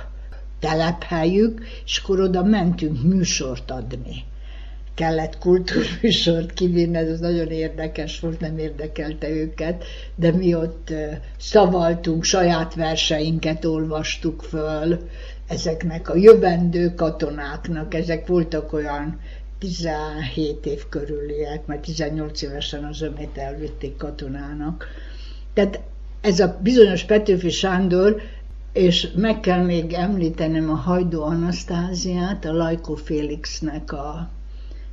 [0.61, 4.25] telephelyük, és akkor oda mentünk műsort adni
[4.95, 9.85] kellett kultúrműsort kivinni, ez nagyon érdekes volt, nem érdekelte őket,
[10.15, 10.93] de mi ott
[11.39, 15.09] szavaltunk, saját verseinket olvastuk föl
[15.49, 19.21] ezeknek a jövendő katonáknak, ezek voltak olyan
[19.59, 24.87] 17 év körüliek, mert 18 évesen az ömét elvitték katonának.
[25.55, 25.81] Tehát
[26.21, 28.21] ez a bizonyos Petőfi Sándor,
[28.73, 34.31] és meg kell még említenem a Hajdó Anasztáziát, a Lajkó Félixnek a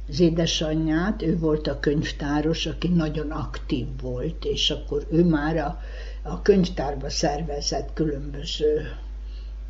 [0.10, 5.80] az édesanyját, ő volt a könyvtáros, aki nagyon aktív volt, és akkor ő már a,
[6.22, 8.82] a könyvtárba szervezett különböző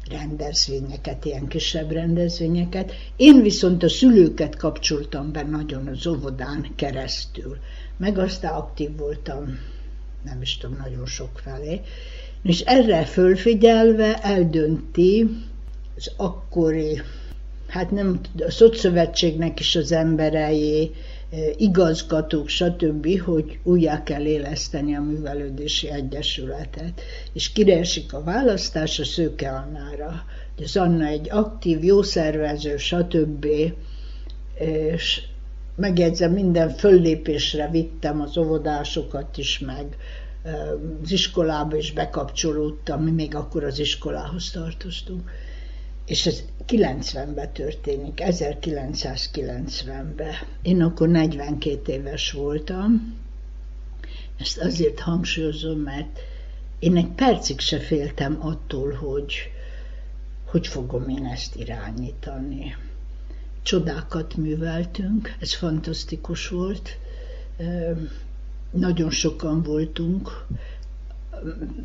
[0.09, 2.93] rendezvényeket, ilyen kisebb rendezvényeket.
[3.15, 7.57] Én viszont a szülőket kapcsoltam be nagyon az óvodán keresztül,
[7.97, 9.59] meg aztán aktív voltam,
[10.23, 11.81] nem is tudom, nagyon sok felé,
[12.43, 15.29] és erre fölfigyelve eldönti
[15.95, 17.01] az akkori
[17.71, 20.91] hát nem a Szociszövetségnek is az emberei,
[21.57, 27.01] igazgatók, stb., hogy újjá kell éleszteni a Művelődési Egyesületet.
[27.33, 30.25] És kiresik a választás a Szőke Annára.
[30.57, 33.47] Az Anna egy aktív, jó szervező, stb.
[34.93, 35.21] És
[35.75, 39.97] megjegyzem, minden föllépésre vittem az óvodásokat is, meg
[41.03, 45.29] az iskolába is bekapcsolódtam, mi még akkor az iskolához tartoztunk
[46.11, 50.33] és ez 90-ben történik, 1990-ben.
[50.61, 53.17] Én akkor 42 éves voltam,
[54.37, 56.19] ezt azért hangsúlyozom, mert
[56.79, 59.33] én egy percig se féltem attól, hogy
[60.45, 62.75] hogy fogom én ezt irányítani.
[63.61, 66.97] Csodákat műveltünk, ez fantasztikus volt,
[68.71, 70.45] nagyon sokan voltunk,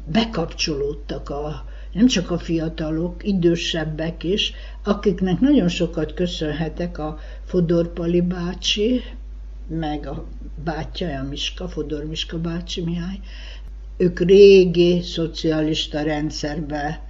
[0.07, 1.64] bekapcsolódtak a,
[1.97, 4.53] nem csak a fiatalok, idősebbek is,
[4.85, 9.03] akiknek nagyon sokat köszönhetek a Fodor Pali bácsi,
[9.69, 10.25] meg a
[10.65, 13.21] bátyja, a Miska, Fodor Miska bácsi Mihály,
[13.97, 17.01] ők régi szocialista rendszerbe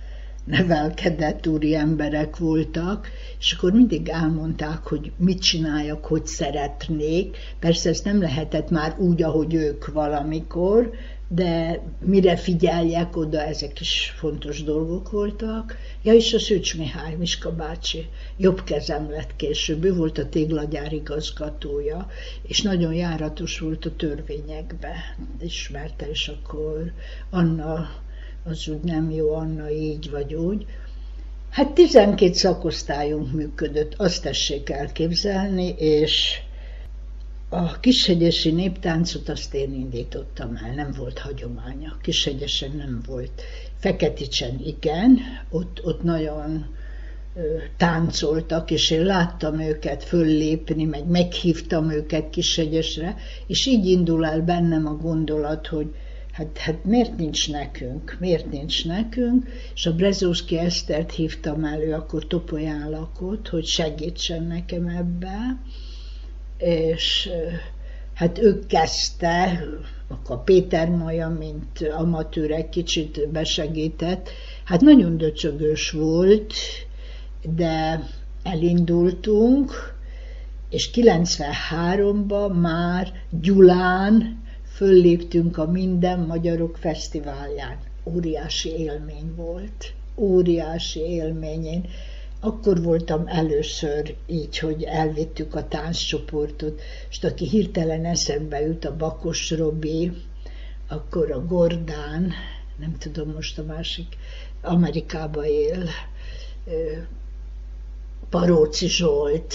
[0.44, 3.08] nevelkedett úri emberek voltak,
[3.38, 7.36] és akkor mindig elmondták, hogy mit csináljak, hogy szeretnék.
[7.58, 10.90] Persze ezt nem lehetett már úgy, ahogy ők valamikor,
[11.28, 15.76] de mire figyeljek oda, ezek is fontos dolgok voltak.
[16.02, 20.92] Ja, és a Szűcs Mihály, Miska bácsi, jobb kezem lett később, ő volt a téglagyár
[20.92, 22.06] igazgatója,
[22.42, 26.92] és nagyon járatos volt a törvényekbe, ismerte, és akkor
[27.30, 27.88] Anna,
[28.44, 30.66] az úgy nem jó, Anna így vagy úgy.
[31.50, 36.40] Hát 12 szakosztályunk működött, azt tessék elképzelni, és
[37.48, 41.96] a kishegyesi néptáncot azt én indítottam el, nem volt hagyománya.
[42.02, 43.42] Kishegyesen nem volt.
[43.78, 45.18] Feketicsen igen,
[45.50, 46.66] ott, ott nagyon
[47.76, 53.16] táncoltak, és én láttam őket föllépni, meg meghívtam őket Kishegyesre,
[53.46, 55.94] és így indul el bennem a gondolat, hogy
[56.32, 62.26] hát, hát miért nincs nekünk, miért nincs nekünk, és a Brezószki Esztert hívtam elő, akkor
[62.26, 65.60] Topolyán lakott, hogy segítsen nekem ebbe,
[66.58, 67.30] és
[68.14, 69.64] hát ő kezdte,
[70.08, 74.30] akkor Péter Maja, mint amatőr egy kicsit besegített,
[74.64, 76.54] hát nagyon döcsögös volt,
[77.42, 78.02] de
[78.42, 79.94] elindultunk,
[80.70, 84.42] és 93-ban már Gyulán
[84.72, 87.76] fölléptünk a Minden Magyarok Fesztiválján.
[88.04, 91.64] Óriási élmény volt, óriási élmény.
[91.64, 91.88] Én
[92.46, 96.80] akkor voltam először így, hogy elvittük a tánccsoportot,
[97.10, 100.12] és aki hirtelen eszembe jut a Bakos Robi,
[100.88, 102.32] akkor a Gordán,
[102.76, 104.16] nem tudom most a másik,
[104.62, 105.88] Amerikába él,
[108.30, 109.54] Paróci Zsolt,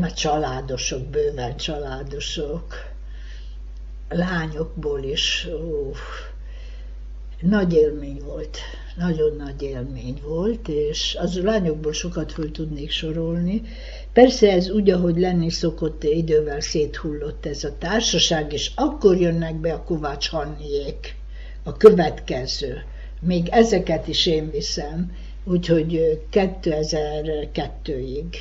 [0.00, 2.74] már családosok, bőven családosok,
[4.08, 5.92] lányokból is, ó,
[7.40, 8.58] nagy élmény volt,
[8.96, 13.62] nagyon nagy élmény volt, és az lányokból sokat föl tudnék sorolni.
[14.12, 19.72] Persze ez úgy, ahogy lenni szokott, idővel széthullott ez a társaság, és akkor jönnek be
[19.72, 21.14] a Kovács Hanniék,
[21.62, 22.82] a következő.
[23.20, 25.12] Még ezeket is én viszem,
[25.44, 28.36] úgyhogy 2002-ig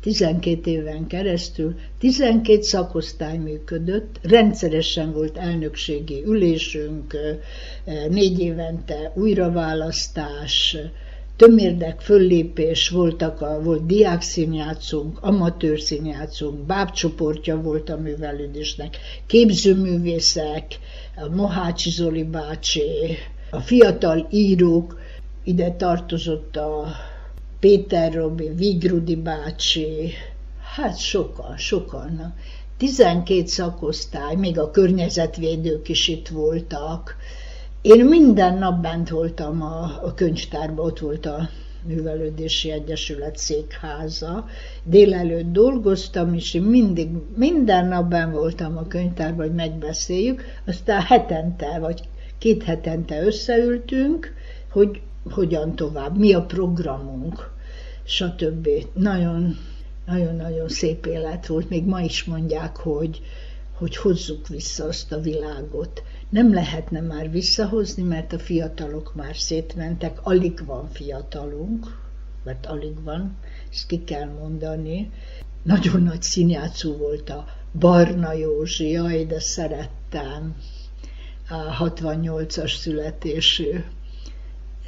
[0.00, 7.16] 12 éven keresztül 12 szakosztály működött, rendszeresen volt elnökségi ülésünk,
[8.08, 10.76] négy évente újraválasztás,
[11.36, 18.96] tömérdek föllépés voltak, a, volt diákszínjátszónk, amatőr színjátszónk, bábcsoportja volt a művelődésnek,
[19.26, 20.64] képzőművészek,
[21.16, 22.82] a Mohácsi Zoli bácsi,
[23.50, 25.00] a fiatal írók,
[25.44, 26.86] ide tartozott a
[27.60, 30.12] Péter Robi, Vigrudi bácsi,
[30.76, 32.34] hát sokan, sokan.
[32.76, 37.16] 12 szakosztály, még a környezetvédők is itt voltak.
[37.82, 41.48] Én minden nap bent voltam a, a könyvtárban, ott volt a
[41.86, 44.46] Művelődési Egyesület székháza.
[44.84, 50.42] Délelőtt dolgoztam, és én mindig, minden nap ben voltam a könyvtárban, hogy megbeszéljük.
[50.66, 52.00] Aztán hetente, vagy
[52.38, 54.34] két hetente összeültünk,
[54.70, 55.00] hogy
[55.30, 57.50] hogyan tovább, mi a programunk,
[58.04, 58.68] stb.
[58.92, 59.56] Nagyon,
[60.06, 61.68] nagyon-nagyon szép élet volt.
[61.68, 63.20] Még ma is mondják, hogy,
[63.72, 66.02] hogy hozzuk vissza azt a világot.
[66.30, 71.86] Nem lehetne már visszahozni, mert a fiatalok már szétmentek, alig van fiatalunk,
[72.44, 73.36] mert alig van,
[73.72, 75.10] ezt ki kell mondani.
[75.62, 77.44] Nagyon nagy színjátszó volt a
[77.78, 80.56] Barna Józsi, jaj, de szerettem,
[81.48, 83.84] a 68-as születésű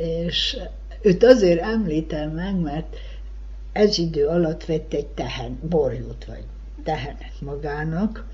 [0.01, 0.57] és
[1.03, 2.97] őt azért említem meg, mert
[3.73, 6.45] ez idő alatt vett egy tehen, borjút vagy
[6.85, 8.27] tehenet magának,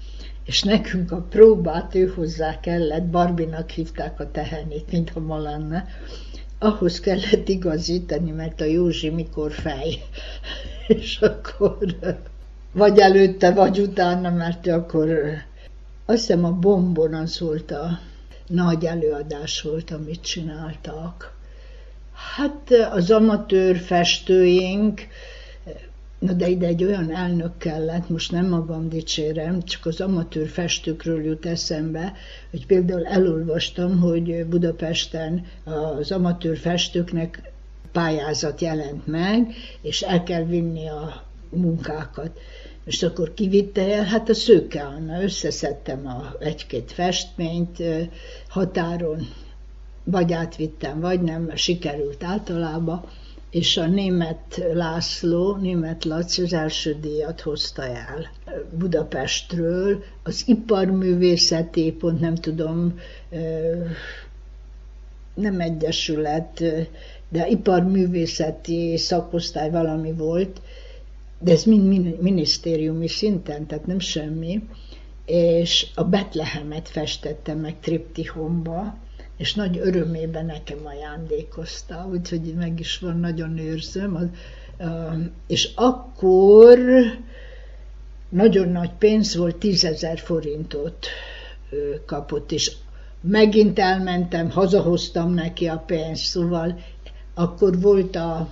[0.44, 5.86] és nekünk a próbát ő hozzá kellett, Barbinak hívták a tehenét, mintha ma lenne,
[6.58, 10.02] ahhoz kellett igazítani, mert a Józsi mikor fej.
[10.88, 11.76] és akkor
[12.72, 15.08] vagy előtte, vagy utána, mert akkor
[16.06, 17.98] azt hiszem a bombon volt a
[18.46, 21.35] nagy előadás volt, amit csináltak.
[22.36, 25.00] Hát az amatőr festőink,
[26.18, 31.24] na de ide egy olyan elnök kellett, most nem magam dicsérem, csak az amatőr festőkről
[31.24, 32.12] jut eszembe,
[32.50, 35.44] hogy például elolvastam, hogy Budapesten
[35.98, 37.52] az amatőr festőknek
[37.92, 42.38] pályázat jelent meg, és el kell vinni a munkákat.
[42.84, 47.82] És akkor kivitte el, hát a Szőke Anna, összeszedtem a egy-két festményt
[48.48, 49.28] határon,
[50.10, 53.04] vagy átvittem, vagy nem, sikerült általában,
[53.50, 58.30] és a német László, német Laci az első díjat hozta el
[58.78, 62.98] Budapestről, az iparművészeti, pont nem tudom,
[65.34, 66.62] nem egyesület,
[67.28, 70.60] de iparművészeti szakosztály valami volt,
[71.40, 74.62] de ez mind minisztériumi szinten, tehát nem semmi,
[75.26, 78.96] és a Betlehemet festette meg triptihomba,
[79.36, 84.34] és nagy örömében nekem ajándékozta, úgyhogy meg is van, nagyon őrzöm.
[85.46, 86.78] És akkor
[88.28, 91.06] nagyon nagy pénz volt, tízezer forintot
[92.06, 92.72] kapott, és
[93.20, 96.80] megint elmentem, hazahoztam neki a pénzt, szóval
[97.34, 98.48] akkor volt a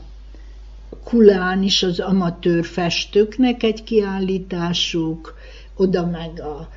[1.05, 5.35] Kulán is az amatőr festőknek egy kiállításuk,
[5.77, 6.69] oda meg a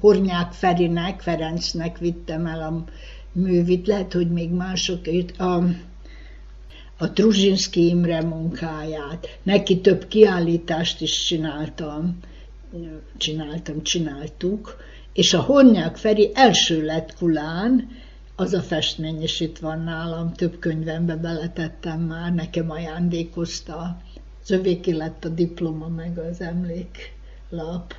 [0.00, 2.84] Hornyák Ferinek, Ferencnek vittem el a
[3.34, 5.00] művit, lehet, hogy még mások
[5.38, 5.64] a,
[6.98, 9.38] a Truzsinszki Imre munkáját.
[9.42, 12.18] Neki több kiállítást is csináltam,
[13.16, 14.76] csináltam, csináltuk,
[15.12, 17.88] és a Hornyák Feri első lett Kulán,
[18.36, 24.00] az a festmény is itt van nálam, több könyvembe beletettem már, nekem ajándékozta.
[24.42, 27.94] Az övéki lett a diploma, meg az emléklap.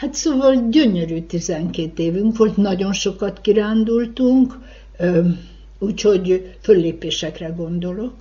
[0.00, 4.58] Hát szóval gyönyörű 12 évünk volt, nagyon sokat kirándultunk,
[5.78, 8.14] úgyhogy föllépésekre gondolok,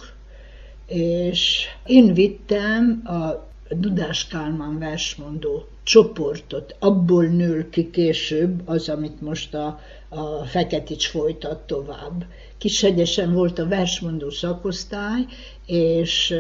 [0.88, 9.54] és én vittem a Dudás Kálmán versmondó csoportot, abból nől ki később az, amit most
[9.54, 12.26] a, a Feketics folytat tovább.
[12.58, 15.26] Kishegyesen volt a versmondó szakosztály,
[15.66, 16.36] és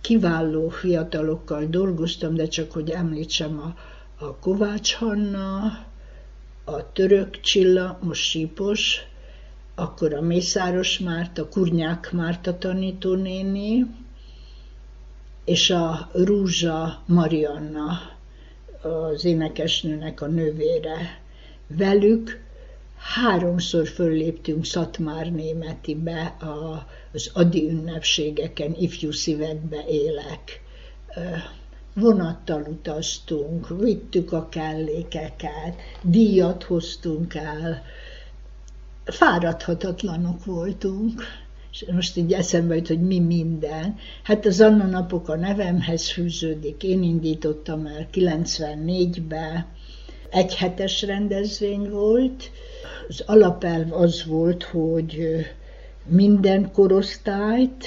[0.00, 5.62] kiváló fiatalokkal dolgoztam, de csak hogy említsem a, a Kovács Hanna,
[6.64, 9.00] a Török Csilla, most Sípos,
[9.74, 13.86] akkor a Mészáros Márta, Kurnyák Márta tanítónéni,
[15.44, 17.98] és a Rúzsa Marianna,
[18.82, 21.20] az énekesnőnek a nővére.
[21.66, 22.44] Velük
[22.96, 26.36] háromszor fölléptünk Szatmár Németibe
[27.12, 30.62] az adi ünnepségeken, ifjú szívekbe élek.
[32.00, 37.82] Vonattal utaztunk, vittük a kellékeket, díjat hoztunk el,
[39.04, 41.22] fáradhatatlanok voltunk
[41.80, 43.96] és most így eszembe jut, hogy mi minden.
[44.22, 46.82] Hát az Anna napok a nevemhez fűződik.
[46.82, 49.66] Én indítottam el 94-ben,
[50.30, 52.50] egy hetes rendezvény volt.
[53.08, 55.38] Az alapelv az volt, hogy
[56.06, 57.86] minden korosztályt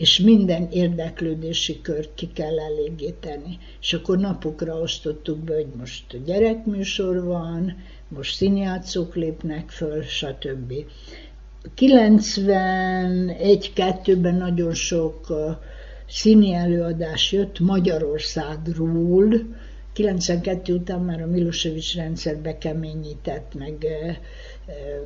[0.00, 3.58] és minden érdeklődési kört ki kell elégíteni.
[3.80, 7.76] És akkor napokra osztottuk be, hogy most gyerekműsor van,
[8.08, 10.72] most színjátszók lépnek föl, stb.
[11.76, 15.32] 91-2-ben nagyon sok
[16.08, 19.34] színi előadás jött Magyarországról,
[19.92, 23.86] 92 után már a Milosevic rendszer bekeményített, meg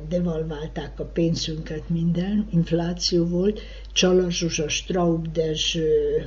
[0.07, 3.61] devalválták a pénzünket, minden, infláció volt.
[3.91, 6.23] Csalas Zsuzsa, Straub Dezső,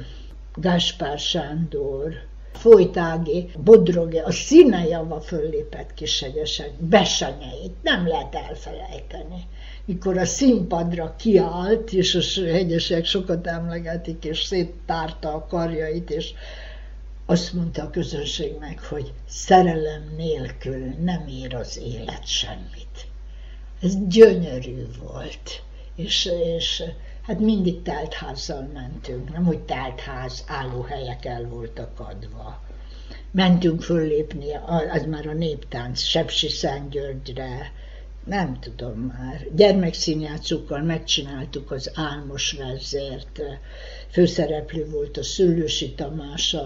[0.54, 2.12] Gáspár Sándor,
[2.52, 9.46] Folytági, Bodroge, a színejava föllépett Kishegyesek, besenyeit, nem lehet elfelejteni
[9.88, 16.32] mikor a színpadra kiállt, és a hegyesek sokat emlegetik, és széttárta a karjait, és
[17.26, 23.07] azt mondta a közönségnek, hogy szerelem nélkül nem ér az élet semmit.
[23.80, 25.62] Ez gyönyörű volt,
[25.96, 26.82] és, és
[27.22, 32.62] hát mindig teltházzal mentünk, nem hogy teltház, állóhelyek el voltak adva.
[33.30, 34.52] Mentünk föllépni,
[34.90, 37.72] az már a néptánc, Sepsi Szentgyörgyre,
[38.24, 43.40] nem tudom már, gyermekszínjátszókkal megcsináltuk az Álmos vezért,
[44.10, 46.56] főszereplő volt a Szüllősi Tamás,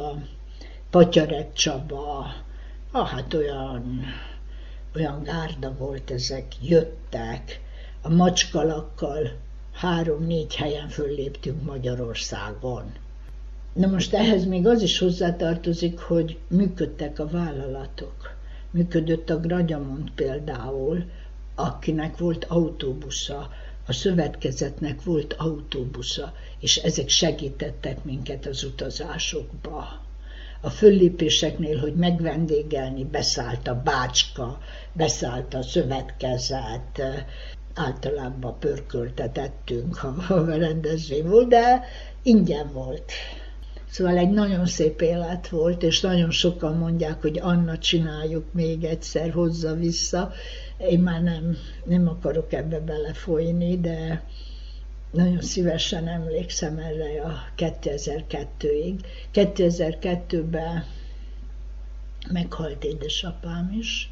[0.91, 2.35] Patyarek Csaba,
[2.91, 4.05] ah, hát olyan,
[4.95, 7.61] olyan gárda volt ezek, jöttek,
[8.03, 9.31] a macskalakkal
[9.73, 12.93] három-négy helyen fölléptünk Magyarországon.
[13.73, 18.35] Na most ehhez még az is hozzátartozik, hogy működtek a vállalatok.
[18.71, 21.05] Működött a Gragyamont például,
[21.55, 23.51] akinek volt autóbusza,
[23.87, 30.01] a szövetkezetnek volt autóbusza, és ezek segítettek minket az utazásokba.
[30.65, 34.59] A föllépéseknél, hogy megvendégelni, beszállt a bácska,
[34.93, 37.03] beszállt a szövetkezet,
[37.75, 41.85] általában pörköltetettünk, ha, ha rendezvény volt, de
[42.23, 43.13] ingyen volt.
[43.91, 49.31] Szóval egy nagyon szép élet volt, és nagyon sokan mondják, hogy Anna csináljuk még egyszer,
[49.31, 50.33] hozza vissza.
[50.79, 54.25] Én már nem, nem akarok ebbe belefolyni, de
[55.13, 58.99] nagyon szívesen emlékszem erre a 2002-ig.
[59.35, 60.85] 2002-ben
[62.33, 64.11] meghalt édesapám is,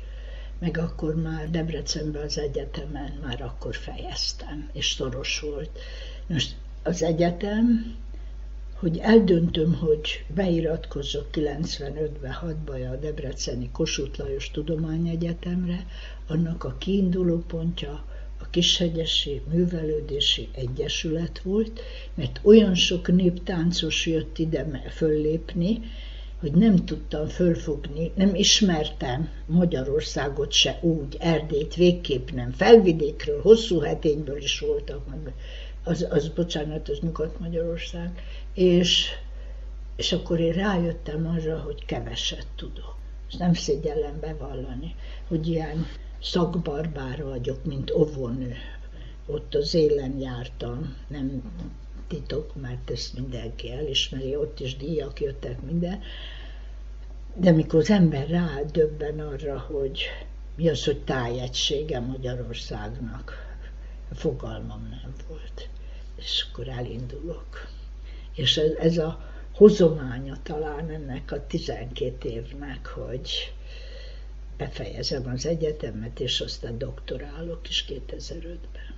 [0.59, 5.79] meg akkor már Debrecenben az egyetemen már akkor fejeztem, és szoros volt.
[6.27, 7.97] Most az egyetem
[8.81, 15.87] hogy eldöntöm, hogy beiratkozok 95-ben, 6 a Debreceni Kossuth Lajos Tudományegyetemre,
[16.27, 18.05] annak a kiinduló pontja
[18.43, 21.81] a Kishegyesi Művelődési Egyesület volt,
[22.15, 25.81] mert olyan sok néptáncos jött ide föllépni,
[26.41, 34.43] hogy nem tudtam fölfogni, nem ismertem Magyarországot se úgy, Erdélyt végképp nem, felvidékről, hosszú hetényből
[34.43, 35.33] is voltak, meg
[35.85, 38.23] az, az bocsánat, az Nyugat-Magyarország,
[38.55, 39.07] és,
[39.97, 42.97] és akkor én rájöttem arra, hogy keveset tudok.
[43.29, 44.95] És nem szégyellem bevallani,
[45.29, 45.87] hogy ilyen
[46.23, 48.55] szakbarbár vagyok, mint ovonő.
[49.27, 51.43] Ott az élen jártam, nem
[52.09, 56.01] titok, mert ezt mindenki elismeri, ott is díjak jöttek minden.
[57.35, 60.03] De mikor az ember rádöbben arra, hogy
[60.57, 63.57] mi az, hogy tájegysége Magyarországnak,
[64.13, 65.69] fogalmam nem volt.
[66.17, 67.69] És akkor elindulok.
[68.35, 73.53] És ez, ez a hozománya talán ennek a 12 évnek, hogy
[74.61, 78.89] befejezem az egyetemet, és aztán doktorálok is 2005-ben.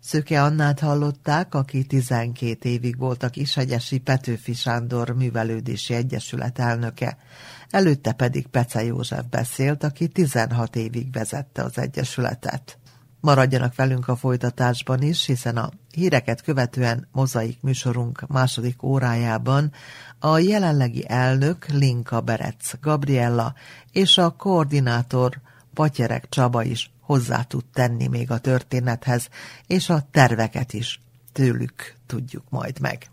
[0.00, 7.16] Szöke Annát hallották, aki 12 évig volt a Kishegyesi Petőfi Sándor Művelődési Egyesület elnöke.
[7.70, 12.78] Előtte pedig Pece József beszélt, aki 16 évig vezette az Egyesületet.
[13.20, 19.72] Maradjanak velünk a folytatásban is, hiszen a híreket követően mozaik műsorunk második órájában
[20.24, 23.54] a jelenlegi elnök Linka Berec Gabriella
[23.92, 25.40] és a koordinátor
[25.74, 29.28] Patyerek Csaba is hozzá tud tenni még a történethez,
[29.66, 31.00] és a terveket is
[31.32, 33.11] tőlük tudjuk majd meg.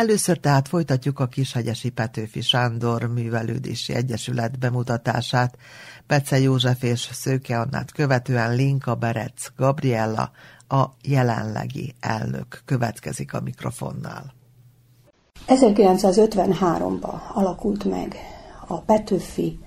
[0.00, 5.56] Először tehát folytatjuk a Kishegyesi Petőfi Sándor Művelődési Egyesület bemutatását.
[6.06, 10.30] Pece József és Szőke Annát követően Linka Berec Gabriella,
[10.68, 14.34] a jelenlegi elnök következik a mikrofonnál.
[15.46, 18.16] 1953-ban alakult meg
[18.66, 19.58] a Petőfi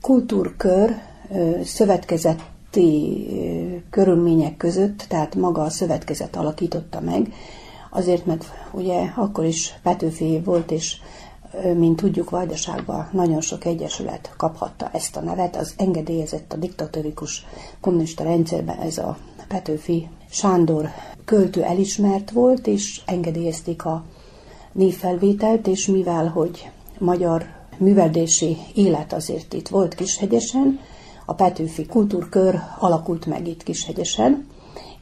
[0.00, 0.94] Kultúrkör
[1.64, 3.26] szövetkezeti
[3.90, 7.32] körülmények között, tehát maga a szövetkezet alakította meg,
[7.90, 10.96] azért, mert ugye akkor is Petőfi volt, és
[11.76, 17.46] mint tudjuk, Vajdaságban nagyon sok egyesület kaphatta ezt a nevet, az engedélyezett a diktatórikus
[17.80, 19.16] kommunista rendszerben ez a
[19.48, 20.88] Petőfi Sándor
[21.24, 24.04] költő elismert volt, és engedélyezték a
[24.72, 30.80] névfelvételt, és mivel, hogy magyar műveldési élet azért itt volt Kishegyesen,
[31.24, 34.46] a Petőfi Kultúrkör alakult meg itt Kishegyesen,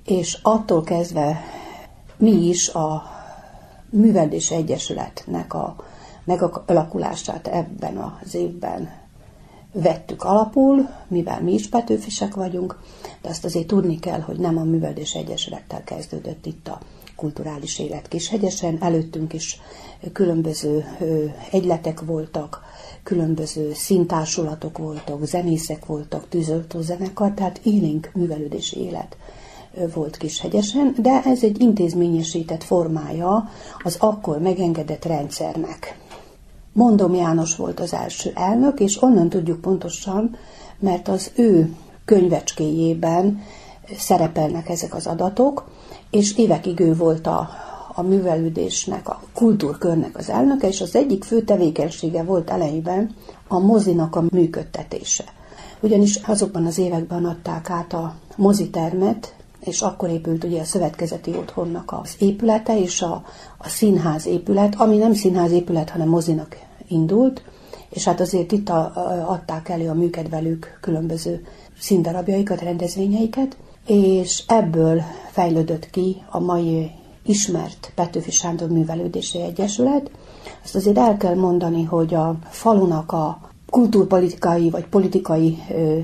[0.04, 1.40] és attól kezdve
[2.18, 3.02] mi is a
[3.90, 5.76] Műveldési Egyesületnek a
[6.24, 8.90] megalakulását ebben az évben
[9.72, 12.78] vettük alapul, mivel mi is Petőfisek vagyunk,
[13.22, 16.80] de azt azért tudni kell, hogy nem a Műveldés Egyesülettel kezdődött itt a
[17.16, 19.60] kulturális élet Kishegyesen, előttünk is
[20.12, 20.84] különböző
[21.50, 22.62] egyletek voltak,
[23.02, 29.16] különböző szintársulatok voltak, zenészek voltak, tűzoltózenekar, tehát élénk művelődési élet
[29.94, 33.50] volt Kishegyesen, de ez egy intézményesített formája
[33.82, 35.98] az akkor megengedett rendszernek.
[36.72, 40.36] Mondom János volt az első elnök, és onnan tudjuk pontosan,
[40.78, 41.74] mert az ő
[42.04, 43.42] könyvecskéjében
[43.96, 45.68] szerepelnek ezek az adatok,
[46.10, 47.48] és évekig ő volt a,
[47.94, 53.14] a művelődésnek, a kultúrkörnek az elnöke, és az egyik fő tevékenysége volt elejében
[53.48, 55.24] a mozinak a működtetése.
[55.80, 59.35] Ugyanis azokban az években adták át a mozitermet,
[59.66, 63.24] és akkor épült ugye a szövetkezeti otthonnak az épülete, és a,
[63.58, 66.56] a színház épület, ami nem színház épület, hanem mozinak
[66.88, 67.42] indult,
[67.88, 71.46] és hát azért itt a, a, adták elő a műkedvelők különböző
[71.78, 73.56] színdarabjaikat, rendezvényeiket,
[73.86, 76.90] és ebből fejlődött ki a mai
[77.22, 80.10] ismert Petőfi Sándor Művelődési Egyesület.
[80.64, 83.40] Azt azért el kell mondani, hogy a falunak a
[83.70, 85.98] kultúrpolitikai vagy politikai ö,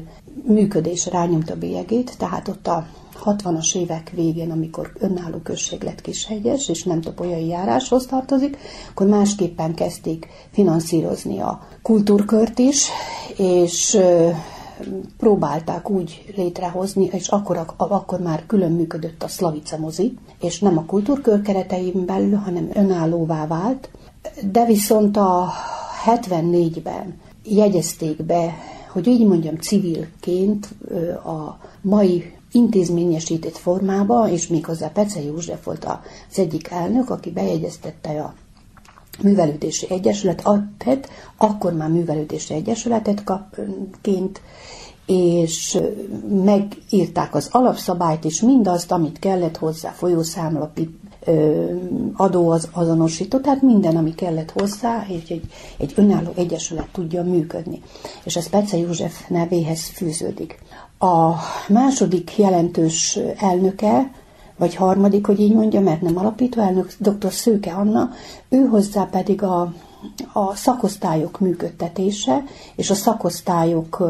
[0.46, 2.86] működés rányomta bélyegét, tehát ott a
[3.24, 8.56] 60-as évek végén, amikor önálló község lett Kishegyes, és nem topolyai járáshoz tartozik,
[8.90, 12.88] akkor másképpen kezdték finanszírozni a kultúrkört is,
[13.36, 13.98] és
[15.18, 20.84] próbálták úgy létrehozni, és akkor, akkor már külön működött a Slavica mozi, és nem a
[20.84, 23.90] kultúrkör keretein belül, hanem önállóvá vált,
[24.50, 25.52] de viszont a
[26.06, 28.54] 74-ben jegyezték be,
[28.92, 30.68] hogy úgy mondjam civilként
[31.24, 38.34] a mai intézményesített formába, és méghozzá Pece József volt az egyik elnök, aki bejegyeztette a
[39.22, 40.48] művelődési egyesület,
[40.78, 44.40] tett, akkor már művelődési egyesületet kapként,
[45.06, 45.78] és
[46.44, 50.72] megírták az alapszabályt és mindazt, amit kellett hozzá, folyószámla,
[52.14, 55.44] adó az azonosító, tehát minden, ami kellett hozzá, és egy,
[55.78, 57.82] egy önálló egyesület tudja működni.
[58.24, 60.58] És ez Pece József nevéhez fűződik.
[61.02, 61.34] A
[61.68, 64.10] második jelentős elnöke,
[64.56, 67.32] vagy harmadik, hogy így mondja, mert nem alapító elnök, dr.
[67.32, 68.10] Szőke Anna,
[68.48, 69.72] ő hozzá pedig a,
[70.32, 72.44] a szakosztályok működtetése,
[72.76, 74.02] és a szakosztályok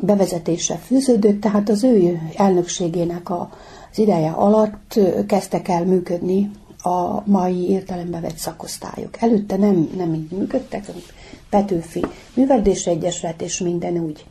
[0.00, 3.50] bevezetése fűződött, tehát az ő elnökségének a,
[3.90, 6.50] az ideje alatt kezdtek el működni
[6.82, 9.22] a mai értelembe vett szakosztályok.
[9.22, 10.84] Előtte nem, nem így működtek,
[11.50, 12.04] Petőfi
[12.34, 14.24] Műveldés Egyesület és minden úgy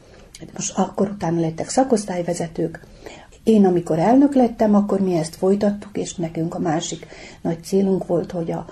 [0.54, 2.80] most akkor utána lettek szakosztályvezetők.
[3.44, 7.06] Én, amikor elnök lettem, akkor mi ezt folytattuk, és nekünk a másik
[7.42, 8.66] nagy célunk volt, hogy a,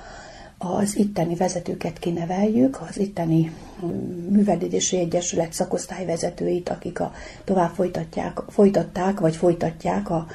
[0.61, 3.51] az itteni vezetőket kineveljük, az itteni
[3.85, 3.89] mm,
[4.31, 7.11] művelődési egyesület szakosztályvezetőit, akik a,
[7.43, 10.27] tovább folytatják, folytatták, vagy folytatják a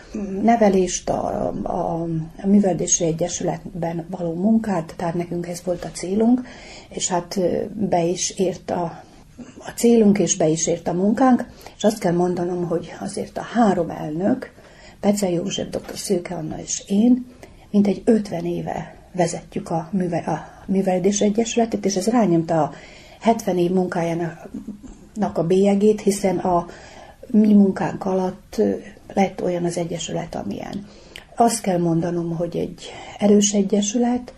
[0.42, 2.02] nevelést, a, a,
[2.42, 6.40] a művelődési egyesületben való munkát, tehát nekünk ez volt a célunk,
[6.88, 7.40] és hát
[7.74, 9.02] be is ért a
[9.58, 13.42] a célunk, és be is ért a munkánk, és azt kell mondanom, hogy azért a
[13.42, 14.52] három elnök,
[15.00, 15.96] Pece József, dr.
[15.96, 17.26] Szőke Anna és én,
[17.70, 22.72] mint egy 50 éve vezetjük a, műve, a Művelődés Egyesületet, és ez rányomta a
[23.20, 24.48] 70 év munkájának
[25.34, 26.66] a bélyegét, hiszen a
[27.26, 28.62] mi munkánk alatt
[29.14, 30.86] lett olyan az Egyesület, amilyen.
[31.36, 34.34] Azt kell mondanom, hogy egy erős egyesület,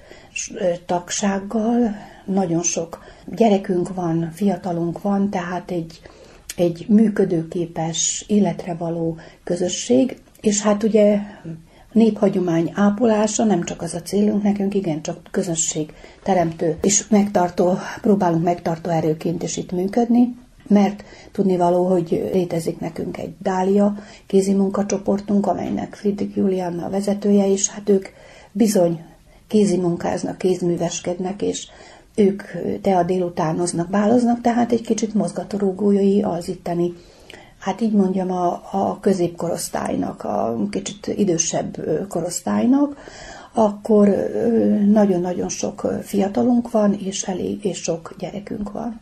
[0.86, 2.98] tagsággal, nagyon sok
[3.34, 6.00] gyerekünk van, fiatalunk van, tehát egy,
[6.56, 11.18] egy működőképes, életre való közösség, és hát ugye
[11.92, 18.44] néphagyomány ápolása nem csak az a célunk nekünk, igen, csak közösség teremtő és megtartó, próbálunk
[18.44, 20.36] megtartó erőként is itt működni,
[20.68, 23.94] mert tudnivaló, hogy létezik nekünk egy Dália
[24.26, 28.06] kézi munkacsoportunk, amelynek Friedrich Julianna a vezetője, és hát ők
[28.52, 29.04] bizony
[29.46, 31.66] kézi munkáznak, kézműveskednek, és
[32.16, 32.42] ők
[32.80, 36.92] te a délutánoznak, báloznak, tehát egy kicsit mozgatórugói az itteni
[37.66, 41.76] hát így mondjam, a, a középkorosztálynak, a kicsit idősebb
[42.08, 42.96] korosztálynak,
[43.52, 44.08] akkor
[44.86, 49.00] nagyon-nagyon sok fiatalunk van, és elég, és sok gyerekünk van.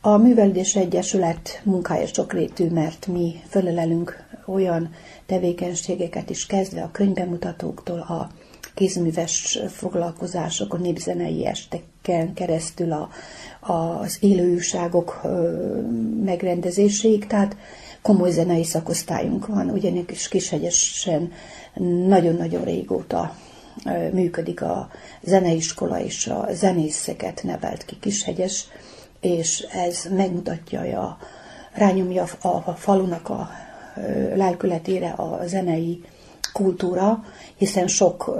[0.00, 4.16] A Művelődés Egyesület munkája sokrétű, mert mi fölelelünk
[4.46, 4.90] olyan
[5.26, 8.30] tevékenységeket is kezdve a könyvbemutatóktól, a
[8.74, 11.46] kézműves foglalkozások, a népzenei
[12.04, 13.08] esteken keresztül a,
[14.00, 15.20] az élőságok
[16.24, 17.56] megrendezéséig, tehát
[18.02, 21.32] komoly zenei szakosztályunk van, ugyanis Kishegyesen
[22.06, 23.36] nagyon-nagyon régóta
[24.12, 24.88] működik a
[25.22, 28.66] zeneiskola, és a zenészeket nevelt ki Kishegyes,
[29.20, 31.18] és ez megmutatja, a,
[31.72, 33.50] rányomja a, a falunak a
[34.34, 36.04] lelkületére a zenei
[36.52, 37.24] kultúra,
[37.56, 38.36] hiszen sok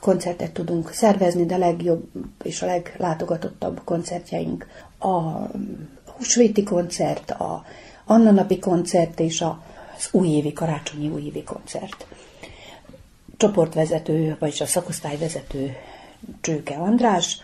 [0.00, 2.08] koncertet tudunk szervezni, de a legjobb
[2.42, 4.66] és a leglátogatottabb koncertjeink
[4.98, 5.20] a
[6.16, 7.64] húsvéti koncert, a
[8.04, 12.06] Anna napi koncert és az újévi, karácsonyi újévi koncert.
[13.36, 15.76] Csoportvezető, vagyis a szakosztályvezető
[16.40, 17.40] Csőke András,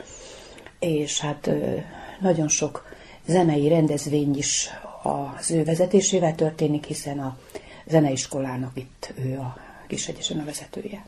[0.79, 1.51] és hát
[2.21, 2.85] nagyon sok
[3.27, 4.69] zenei rendezvény is
[5.03, 7.37] az ő vezetésével történik, hiszen a
[7.87, 9.57] zeneiskolának itt ő a
[9.93, 11.05] Kishegyesen a vezetője.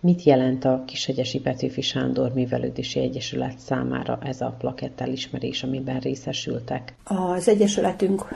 [0.00, 6.94] Mit jelent a Kishegyesi Petőfi Sándor Művelődési Egyesület számára ez a plakett elismerés, amiben részesültek?
[7.04, 8.28] Az Egyesületünk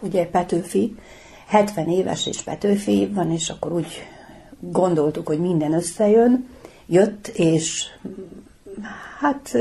[0.00, 0.94] ugye Petőfi,
[1.46, 3.86] 70 éves és Petőfi van, és akkor úgy
[4.60, 6.48] gondoltuk, hogy minden összejön,
[6.86, 7.84] jött, és
[9.20, 9.56] hát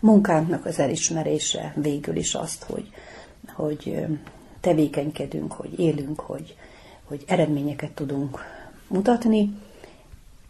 [0.00, 2.90] munkánknak az elismerése végül is azt, hogy,
[3.52, 4.06] hogy
[4.60, 6.56] tevékenykedünk, hogy élünk, hogy,
[7.04, 8.59] hogy eredményeket tudunk
[8.90, 9.54] mutatni,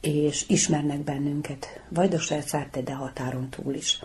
[0.01, 4.01] és ismernek bennünket, Vajdaságszárte, de határon túl is.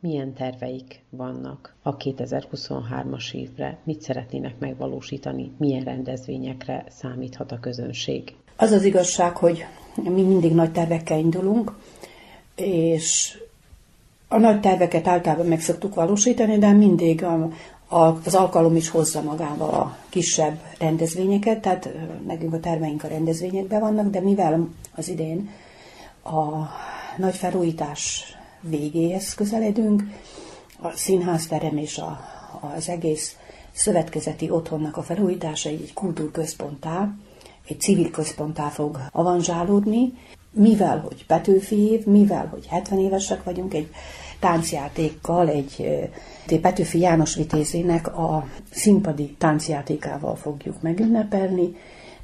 [0.00, 3.78] Milyen terveik vannak a 2023-as évre?
[3.84, 5.52] Mit szeretnének megvalósítani?
[5.56, 8.34] Milyen rendezvényekre számíthat a közönség?
[8.56, 11.76] Az az igazság, hogy mi mindig nagy tervekkel indulunk,
[12.56, 13.38] és
[14.28, 17.48] a nagy terveket általában meg szoktuk valósítani, de mindig a,
[17.92, 21.88] az alkalom is hozza magával a kisebb rendezvényeket, tehát
[22.26, 25.50] nekünk a termeink a rendezvényekben vannak, de mivel az idén
[26.24, 26.48] a
[27.16, 28.24] nagy felújítás
[28.60, 30.02] végéhez közeledünk,
[30.82, 32.20] a színházterem és a,
[32.76, 33.36] az egész
[33.72, 37.08] szövetkezeti otthonnak a felújítása egy kultúrközponttá,
[37.68, 40.12] egy civil központtá fog avanzsálódni,
[40.50, 43.90] mivel, hogy Petőfi év, mivel, hogy 70 évesek vagyunk, egy
[44.42, 51.76] táncjátékkal, egy Petőfi János Vitézének a színpadi táncjátékával fogjuk megünnepelni.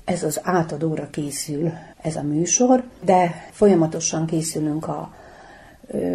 [0.04, 5.14] Ez az átadóra készül ez a műsor, de folyamatosan készülünk a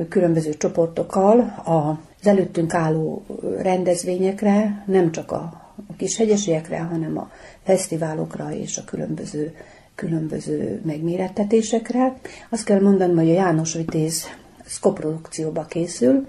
[0.10, 3.26] különböző csoportokkal az előttünk álló
[3.58, 7.32] rendezvényekre, nem csak a kishegyesiekre, hanem a
[7.64, 9.56] fesztiválokra és a különböző,
[9.96, 12.16] különböző megmérettetésekre.
[12.50, 14.26] Azt kell mondanom, hogy a János Vitéz
[14.74, 16.28] szkoprodukcióba készül,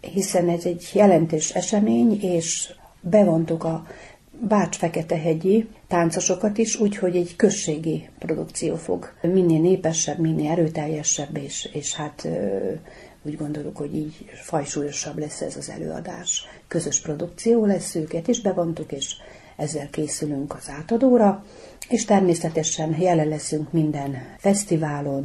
[0.00, 3.86] hiszen ez egy jelentős esemény, és bevontuk a
[4.48, 12.28] Bács-Fekete-hegyi táncosokat is, úgyhogy egy községi produkció fog minél népesebb, minél erőteljesebb, és, és hát
[13.22, 16.44] úgy gondoljuk, hogy így fajsúlyosabb lesz ez az előadás.
[16.68, 19.16] Közös produkció lesz, őket is bevontuk, és
[19.56, 21.44] ezzel készülünk az átadóra
[21.88, 25.22] és természetesen jelen leszünk minden fesztiválon,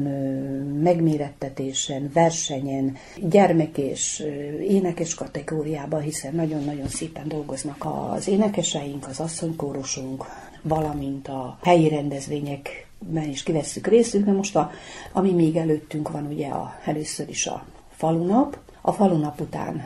[0.84, 4.24] megmérettetésen, versenyen, gyermek és
[4.62, 10.26] énekes kategóriában, hiszen nagyon-nagyon szépen dolgoznak az énekeseink, az asszonykórosunk,
[10.62, 14.72] valamint a helyi rendezvényekben is kivesszük részünk, de most a,
[15.12, 19.84] ami még előttünk van, ugye a, először is a falunap, a falunap után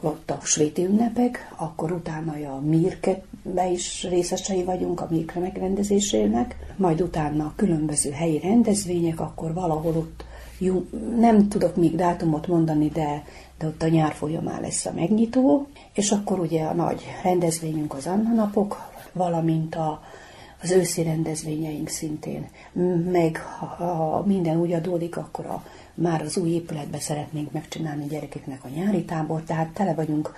[0.00, 7.02] ott a svéti ünnepek, akkor utána a Mirketbe is részesei vagyunk a Mirke megrendezésének, majd
[7.02, 10.24] utána különböző helyi rendezvények, akkor valahol ott
[10.58, 10.86] jó,
[11.18, 13.24] nem tudok még dátumot mondani, de,
[13.58, 18.06] de ott a nyár folyamán lesz a megnyitó, és akkor ugye a nagy rendezvényünk az
[18.06, 20.02] Anna napok, valamint a,
[20.62, 22.48] az őszi rendezvényeink szintén.
[23.12, 23.36] Meg
[23.76, 25.64] ha minden úgy adódik, akkor a
[26.00, 30.34] már az új épületbe szeretnénk megcsinálni gyerekeknek a nyári tábor, tehát tele vagyunk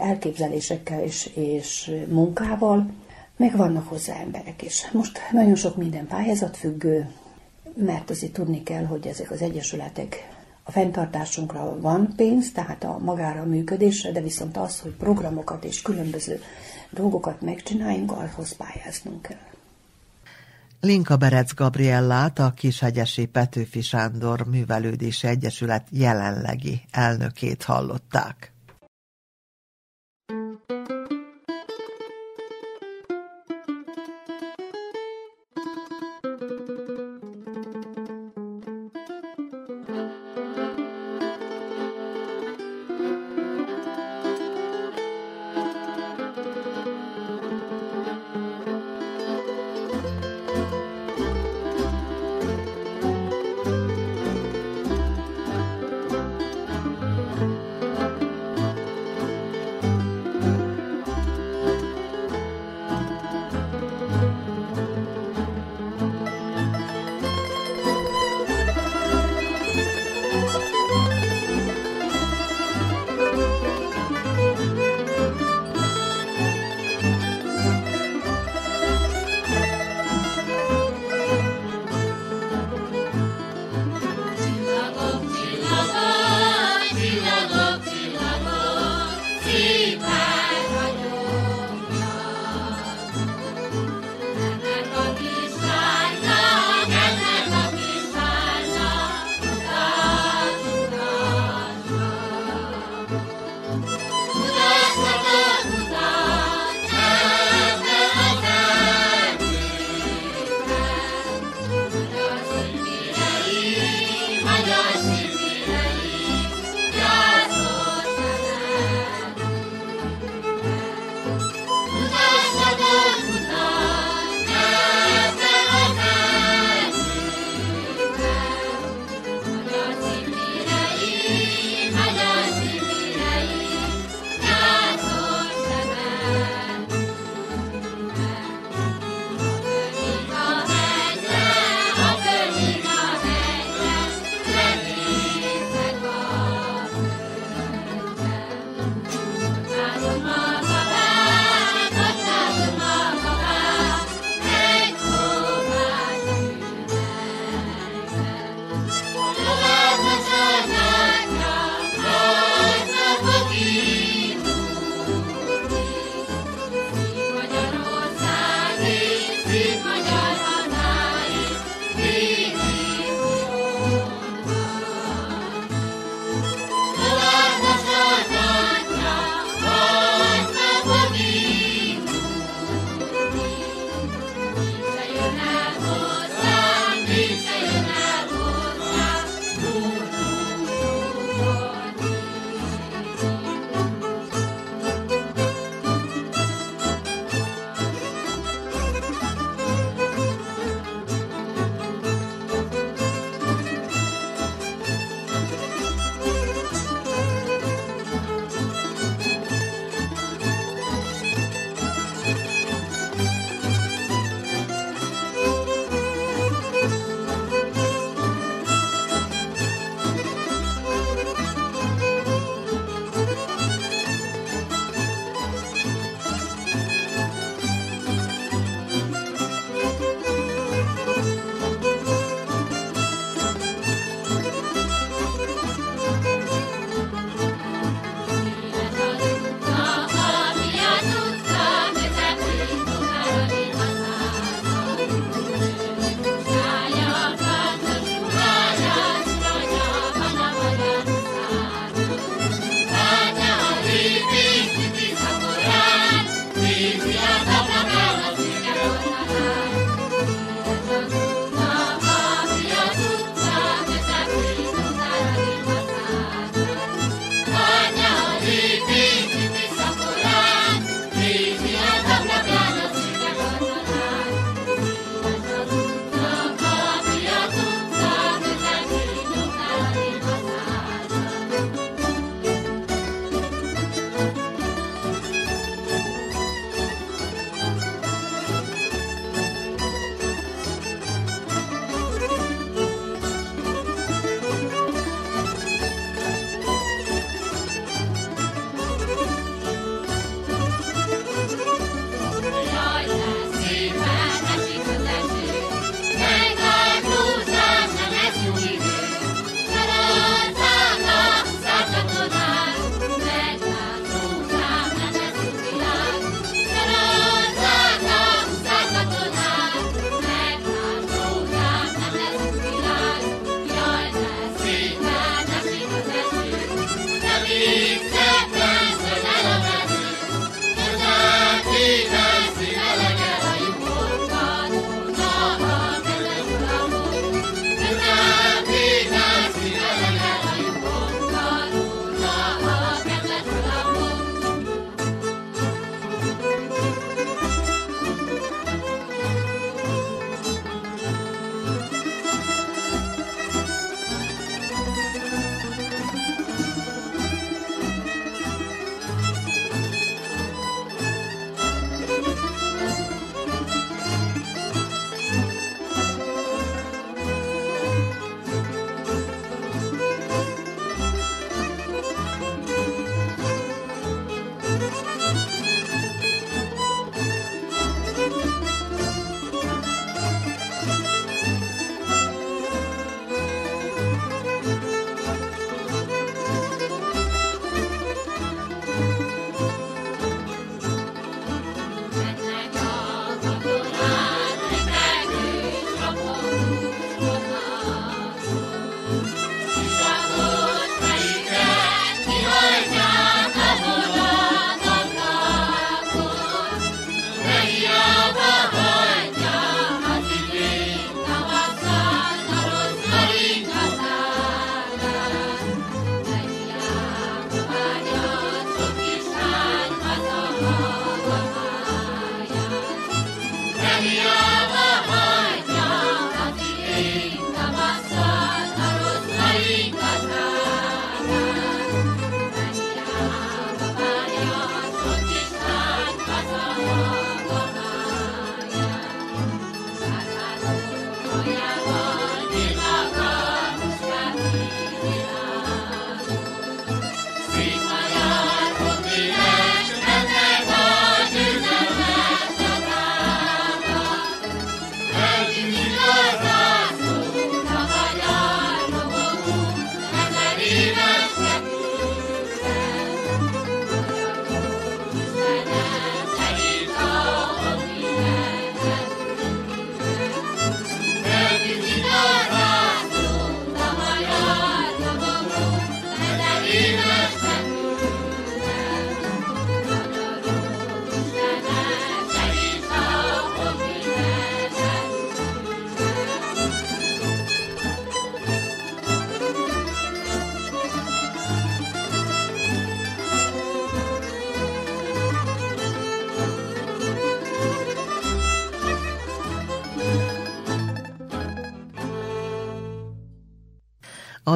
[0.00, 2.90] elképzelésekkel és, és munkával.
[3.36, 4.90] meg vannak hozzá emberek is.
[4.92, 7.10] Most nagyon sok minden pályázatfüggő,
[7.76, 10.28] mert azért tudni kell, hogy ezek az egyesületek
[10.62, 15.82] a fenntartásunkra van pénz, tehát a magára a működésre, de viszont az, hogy programokat és
[15.82, 16.40] különböző
[16.90, 19.57] dolgokat megcsináljunk, ahhoz pályáznunk kell.
[20.80, 28.52] Linka Berec Gabriellát, a Kishegyesi Petőfi Sándor Művelődési Egyesület jelenlegi elnökét hallották.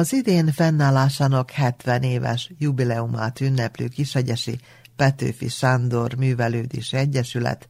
[0.03, 4.59] Az idén fennállásának 70 éves jubileumát ünneplő Kisegyesi
[4.95, 7.67] Petőfi Sándor Művelődési Egyesület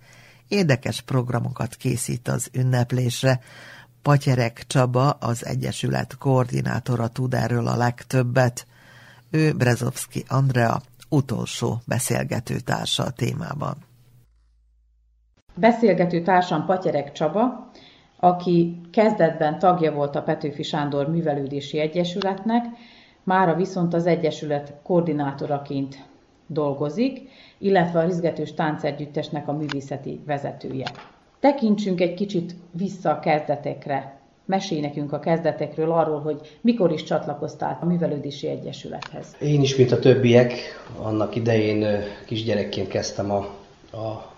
[0.47, 3.39] érdekes programokat készít az ünneplésre.
[4.01, 8.67] Patyerek Csaba, az Egyesület koordinátora tud erről a legtöbbet.
[9.29, 13.77] Ő Brezovski Andrea utolsó beszélgető társa a témában.
[15.55, 17.71] Beszélgető társam Patyerek Csaba,
[18.23, 22.65] aki kezdetben tagja volt a Petőfi Sándor Művelődési Egyesületnek,
[23.23, 25.97] mára viszont az Egyesület koordinátoraként
[26.47, 27.21] dolgozik,
[27.57, 30.85] illetve a Rizgetős Táncegyüttesnek a művészeti vezetője.
[31.39, 34.17] Tekintsünk egy kicsit vissza a kezdetekre.
[34.45, 39.35] Mesélj nekünk a kezdetekről arról, hogy mikor is csatlakoztál a Művelődési Egyesülethez.
[39.41, 40.53] Én is, mint a többiek,
[41.01, 41.85] annak idején
[42.25, 43.61] kisgyerekként kezdtem a
[43.93, 44.33] a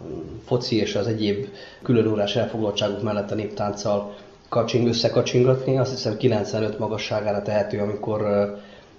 [0.45, 1.47] foci és az egyéb
[1.81, 4.15] különórás elfoglaltságok mellett a néptánccal
[4.49, 5.77] kacsing, összekacsingatni.
[5.77, 8.53] Azt hiszem 95 magasságára tehető, amikor,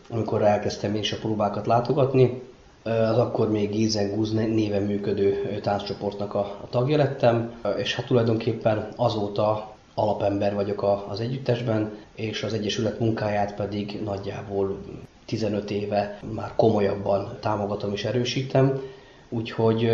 [0.09, 2.43] amikor elkezdtem én is a próbákat látogatni.
[2.83, 8.89] Az akkor még Gézen Gúz néven működő tánccsoportnak a, a tagja lettem, és hát tulajdonképpen
[8.97, 14.79] azóta alapember vagyok az együttesben, és az Egyesület munkáját pedig nagyjából
[15.27, 18.81] 15 éve már komolyabban támogatom és erősítem.
[19.29, 19.91] Úgyhogy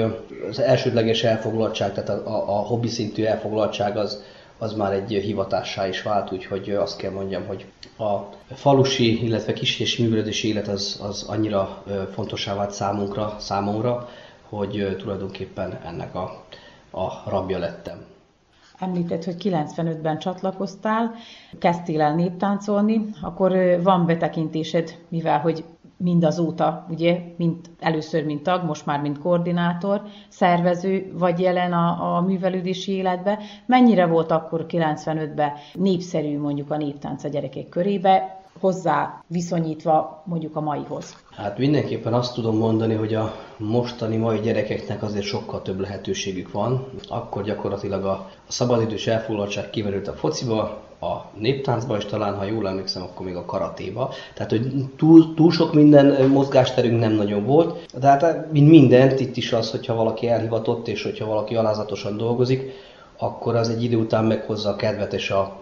[0.48, 4.22] az elsődleges elfoglaltság, tehát a, a, a hobbi szintű elfoglaltság az,
[4.58, 7.66] az már egy hivatássá is vált, úgyhogy azt kell mondjam, hogy
[7.98, 8.18] a
[8.54, 11.82] falusi, illetve kis és művelődési élet az, az annyira
[12.12, 14.08] fontosá vált számunkra, számomra,
[14.48, 16.44] hogy tulajdonképpen ennek a,
[16.90, 18.04] a rabja lettem.
[18.78, 21.14] Említett, hogy 95-ben csatlakoztál,
[21.58, 25.64] kezdtél el néptáncolni, akkor van betekintésed, mivel hogy
[26.02, 32.20] mindazóta, ugye, mint, először mint tag, most már mint koordinátor, szervező vagy jelen a, a
[32.20, 33.38] művelődési életbe.
[33.66, 38.41] Mennyire volt akkor 95-ben népszerű mondjuk a néptánc a gyerekek körébe?
[38.60, 41.16] Hozzá viszonyítva mondjuk a maihoz?
[41.30, 46.86] Hát mindenképpen azt tudom mondani, hogy a mostani mai gyerekeknek azért sokkal több lehetőségük van.
[47.08, 53.02] Akkor gyakorlatilag a szabadidős elfoglaltság kimerült a fociba, a néptáncba, és talán, ha jól emlékszem,
[53.02, 54.12] akkor még a karatéba.
[54.34, 57.86] Tehát, hogy túl, túl sok minden mozgásterünk nem nagyon volt.
[57.98, 62.70] De hát, mint mindent, itt is az, hogyha valaki elhivatott, és hogyha valaki alázatosan dolgozik,
[63.18, 65.56] akkor az egy idő után meghozza a kedvet és, a,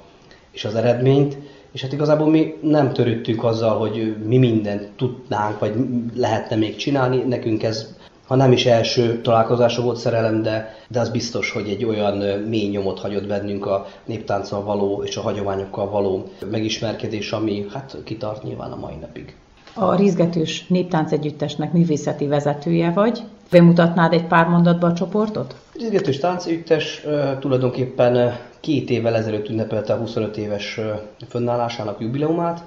[0.51, 1.37] és az eredményt.
[1.73, 5.75] És hát igazából mi nem törődtünk azzal, hogy mi mindent tudnánk, vagy
[6.15, 7.17] lehetne még csinálni.
[7.17, 7.99] Nekünk ez
[8.31, 12.17] ha nem is első találkozása volt szerelem, de, de az biztos, hogy egy olyan
[12.49, 18.43] mély nyomot hagyott bennünk a néptánccal való és a hagyományokkal való megismerkedés, ami hát kitart
[18.43, 19.35] nyilván a mai napig.
[19.75, 23.23] A Rizgetős Néptánc Együttesnek művészeti vezetője vagy.
[23.51, 25.55] Bemutatnád egy pár mondatba a csoportot?
[25.75, 27.05] A Rizgetős Táncegyüttes
[27.41, 30.81] tulajdonképpen két évvel ezelőtt ünnepelte a 25 éves
[31.29, 32.65] fönnállásának jubileumát,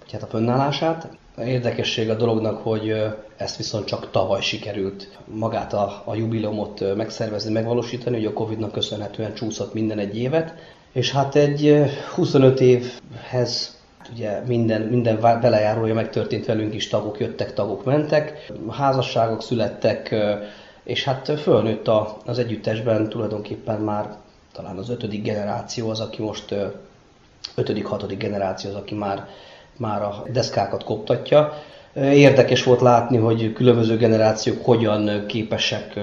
[0.00, 1.08] vagy hát a fönnállását.
[1.44, 2.94] Érdekesség a dolognak, hogy
[3.36, 9.34] ezt viszont csak tavaly sikerült magát a, a jubileumot megszervezni, megvalósítani, hogy a Covid-nak köszönhetően
[9.34, 10.54] csúszott minden egy évet,
[10.92, 13.76] és hát egy 25 évhez
[14.12, 20.14] ugye minden, minden belejárója megtörtént velünk is, tagok jöttek, tagok mentek, házasságok születtek,
[20.84, 21.90] és hát fölnőtt
[22.24, 24.16] az együttesben tulajdonképpen már
[24.56, 26.54] talán az ötödik generáció az, aki most
[27.54, 29.28] ötödik, hatodik generáció az, aki már
[29.76, 31.52] már a deszkákat koptatja.
[31.94, 35.98] Érdekes volt látni, hogy különböző generációk hogyan képesek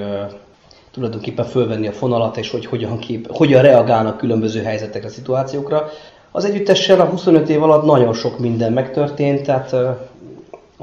[0.92, 5.90] tulajdonképpen fölvenni a fonalat, és hogy hogyan, kép, hogyan reagálnak különböző helyzetekre, szituációkra.
[6.32, 9.76] Az együttessel a 25 év alatt nagyon sok minden megtörtént, tehát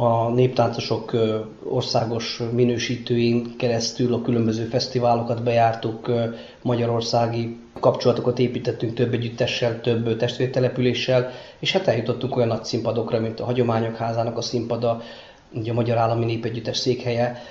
[0.02, 1.12] a néptáncosok
[1.64, 6.10] országos minősítőin keresztül a különböző fesztiválokat bejártuk,
[6.62, 13.44] magyarországi kapcsolatokat építettünk több együttessel, több testvértelepüléssel, és hát eljutottunk olyan nagy színpadokra, mint a
[13.44, 15.00] Hagyományok Házának a színpada,
[15.52, 17.42] ugye a Magyar Állami Népegyüttes székhelye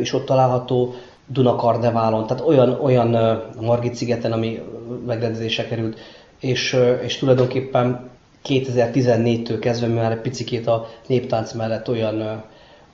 [0.00, 0.94] is ott található,
[1.26, 4.62] Duna Karneválon, tehát olyan, olyan Margit szigeten, ami
[5.06, 5.98] megrendezésre került,
[6.40, 8.10] és, és tulajdonképpen
[8.48, 12.44] 2014-től kezdve mi már egy picikét a néptánc mellett olyan,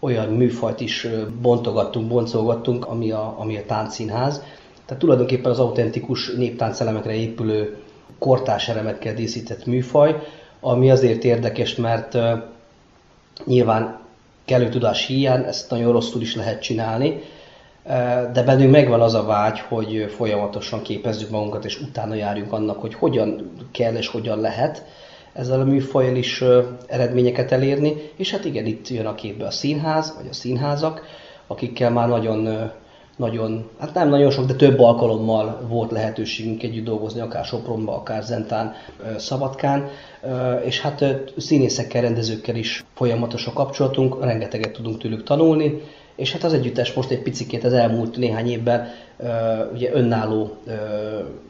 [0.01, 1.07] olyan műfajt is
[1.43, 4.43] bontogattunk, boncolgattunk, ami a, ami a táncszínház.
[4.87, 7.77] Tehát tulajdonképpen az autentikus néptáncelemekre épülő
[8.19, 10.16] kortás elemekkel díszített műfaj,
[10.61, 12.19] ami azért érdekes, mert
[13.45, 13.99] nyilván
[14.45, 17.20] kellő tudás hiány, ezt nagyon rosszul is lehet csinálni,
[18.33, 22.95] de bennünk megvan az a vágy, hogy folyamatosan képezzük magunkat, és utána járjunk annak, hogy
[22.95, 24.85] hogyan kell és hogyan lehet
[25.39, 26.44] ezzel a műfajjal is
[26.86, 31.02] eredményeket elérni, és hát igen, itt jön a képbe a színház, vagy a színházak,
[31.47, 32.70] akikkel már nagyon
[33.16, 38.23] nagyon, hát nem nagyon sok, de több alkalommal volt lehetőségünk együtt dolgozni, akár Sopronban, akár
[38.23, 38.74] Zentán,
[39.16, 39.89] Szabadkán,
[40.65, 41.05] és hát
[41.36, 45.82] színészekkel, rendezőkkel is folyamatos a kapcsolatunk, rengeteget tudunk tőlük tanulni,
[46.19, 48.89] és hát az együttes most egy picikét az elmúlt néhány évben
[49.73, 50.57] ugye önálló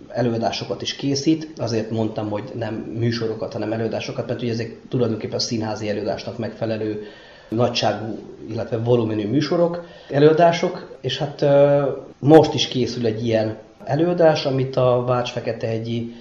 [0.09, 5.41] előadásokat is készít, azért mondtam, hogy nem műsorokat, hanem előadásokat, mert ugye ezek tulajdonképpen a
[5.41, 7.03] színházi előadásnak megfelelő
[7.49, 8.19] nagyságú,
[8.51, 11.45] illetve volumenű műsorok, előadások, és hát
[12.19, 16.15] most is készül egy ilyen előadás, amit a Vács Fekete-hegyi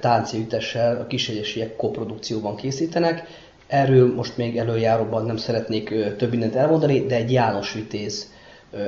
[0.00, 3.26] táncéütessel a kisegyesiek koprodukcióban készítenek.
[3.68, 8.32] Erről most még előjáróban nem szeretnék több mindent elmondani, de egy János Vitéz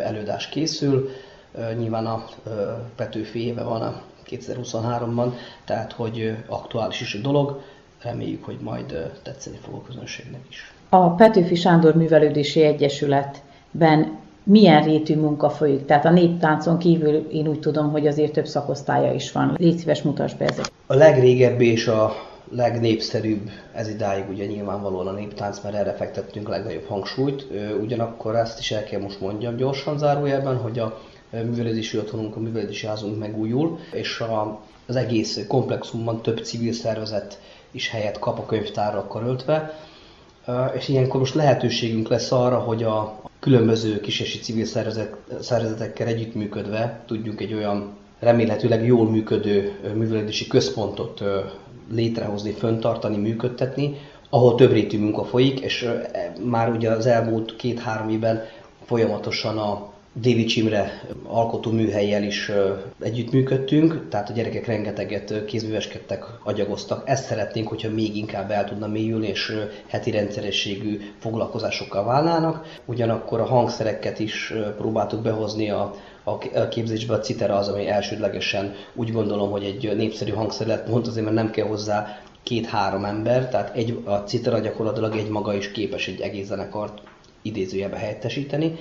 [0.05, 1.09] előadás készül.
[1.79, 2.25] Nyilván a
[2.97, 5.33] Petőfi éve van a 2023-ban,
[5.65, 7.61] tehát hogy aktuális is a dolog.
[8.03, 10.73] Reméljük, hogy majd tetszeni fog a közönségnek is.
[10.89, 15.85] A Petőfi Sándor Művelődési Egyesületben milyen rétű munka folyik?
[15.85, 19.55] Tehát a néptáncon kívül én úgy tudom, hogy azért több szakosztálya is van.
[19.59, 20.73] Légy szíves, mutasd be ezeket.
[20.87, 22.13] A legrégebbi és a
[22.51, 27.47] legnépszerűbb ez idáig ugye nyilvánvalóan a néptánc, mert erre fektettünk a legnagyobb hangsúlyt.
[27.81, 31.01] Ugyanakkor ezt is el kell most mondjam gyorsan zárójelben, hogy a
[31.31, 37.41] művelődési otthonunk, a művelődési házunk megújul, és a, az egész komplexumban több civil szervezet
[37.71, 39.75] is helyet kap a könyvtárakkal öltve
[40.77, 47.41] és ilyenkor most lehetőségünk lesz arra, hogy a különböző kisesi civil szervezet, szervezetekkel együttműködve tudjunk
[47.41, 51.23] egy olyan remélhetőleg jól működő művelődési központot
[51.91, 53.97] létrehozni, föntartani, működtetni,
[54.31, 55.89] ahol több rétű munka folyik, és
[56.45, 58.43] már ugye az elmúlt két-három évben
[58.85, 62.51] folyamatosan a Dévi Csimre alkotó műhelyjel is
[63.01, 67.09] együttműködtünk, tehát a gyerekek rengeteget kézműveskedtek, agyagoztak.
[67.09, 69.53] Ezt szeretnénk, hogyha még inkább el tudna mélyülni, és
[69.87, 72.81] heti rendszerességű foglalkozásokkal válnának.
[72.85, 77.15] Ugyanakkor a hangszereket is próbáltuk behozni a, a képzésbe.
[77.15, 81.37] A citera az, ami elsődlegesen úgy gondolom, hogy egy népszerű hangszer lett, pont azért, mert
[81.37, 86.21] nem kell hozzá két-három ember, tehát egy, a citera gyakorlatilag egy maga is képes egy
[86.21, 86.99] egész zenekart
[87.43, 88.79] idézőjebe helyettesíteni.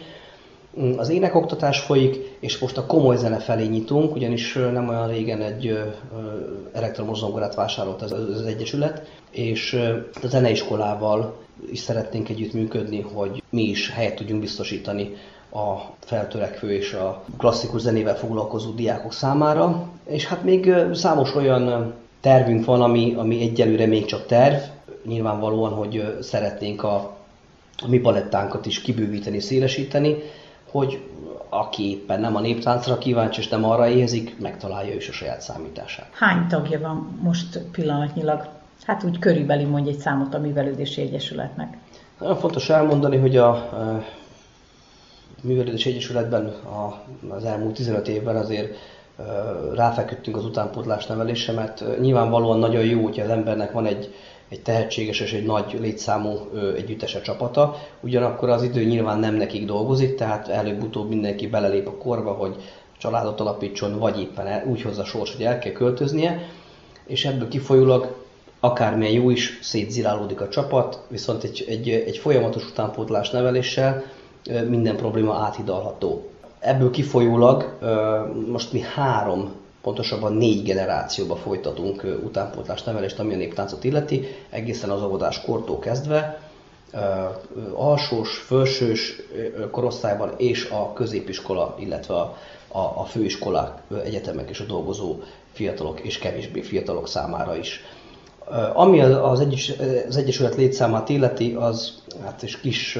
[0.97, 5.79] Az énekoktatás folyik, és most a komoly zene felé nyitunk, ugyanis nem olyan régen egy
[6.73, 9.73] elektromos zongorát vásárolt az, az Egyesület, és
[10.23, 11.37] a zeneiskolával
[11.71, 15.15] is szeretnénk együttműködni, hogy mi is helyet tudjunk biztosítani
[15.51, 19.89] a feltörekvő és a klasszikus zenével foglalkozó diákok számára.
[20.05, 24.61] És hát még számos olyan tervünk van, ami, ami egyelőre még csak terv.
[25.05, 26.95] Nyilvánvalóan, hogy szeretnénk a,
[27.77, 30.15] a mi palettánkat is kibővíteni, szélesíteni,
[30.71, 31.03] hogy
[31.49, 36.09] aki éppen nem a néptáncra kíváncsi, és nem arra éhezik, megtalálja is a saját számítását.
[36.13, 38.47] Hány tagja van most pillanatnyilag?
[38.83, 41.77] Hát úgy körülbelül mondj egy számot a Művelődési Egyesületnek.
[42.19, 43.69] Nagyon fontos elmondani, hogy a
[45.41, 48.77] Művelődési Egyesületben a, az elmúlt 15 évben azért
[49.75, 54.13] ráfeküdtünk az utánpótlás nevelésre, mert nyilvánvalóan nagyon jó, hogyha az embernek van egy,
[54.49, 56.37] egy tehetséges és egy nagy létszámú
[56.75, 62.31] együttese csapata, ugyanakkor az idő nyilván nem nekik dolgozik, tehát előbb-utóbb mindenki belelép a korba,
[62.31, 62.55] hogy
[62.97, 66.47] családot alapítson, vagy éppen úgy hozza sors, hogy el kell költöznie,
[67.05, 68.15] és ebből kifolyólag
[68.59, 74.03] akármilyen jó is, szétzirálódik a csapat, viszont egy, egy, egy folyamatos utánpótlás neveléssel
[74.67, 76.29] minden probléma áthidalható.
[76.59, 77.77] Ebből kifolyólag
[78.47, 85.03] most mi három, pontosabban négy generációba folytatunk utánpótlás nevelést, ami a néptáncot illeti, egészen az
[85.03, 86.49] óvodás kortól kezdve,
[87.73, 89.21] alsós, felsős
[89.71, 92.37] korosztályban és a középiskola, illetve a,
[92.67, 95.17] a, a főiskolák, egyetemek és a dolgozó
[95.51, 97.83] fiatalok és kevésbé fiatalok számára is.
[98.73, 99.73] Ami az, egyes,
[100.07, 101.93] az Egyesület létszámát illeti, az
[102.23, 102.99] hát és kis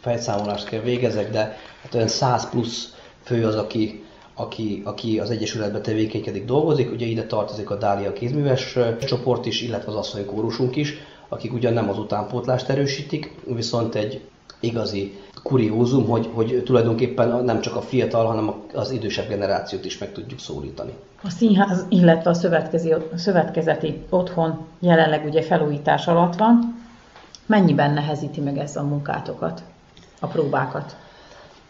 [0.00, 4.04] fejszámolást kell végezek, de hát olyan 100 plusz fő az, aki,
[4.34, 6.92] aki, aki az Egyesületbe tevékenykedik, dolgozik.
[6.92, 10.94] Ugye ide tartozik a Dália kézműves csoport is, illetve az asszonykórusunk is,
[11.28, 14.20] akik ugyan nem az utánpótlást erősítik, viszont egy
[14.60, 20.12] igazi kuriózum, hogy, hogy tulajdonképpen nem csak a fiatal, hanem az idősebb generációt is meg
[20.12, 20.92] tudjuk szólítani.
[21.22, 26.80] A színház, illetve a szövetkezeti otthon jelenleg ugye felújítás alatt van.
[27.46, 29.62] Mennyiben nehezíti meg ezt a munkátokat,
[30.20, 30.96] a próbákat?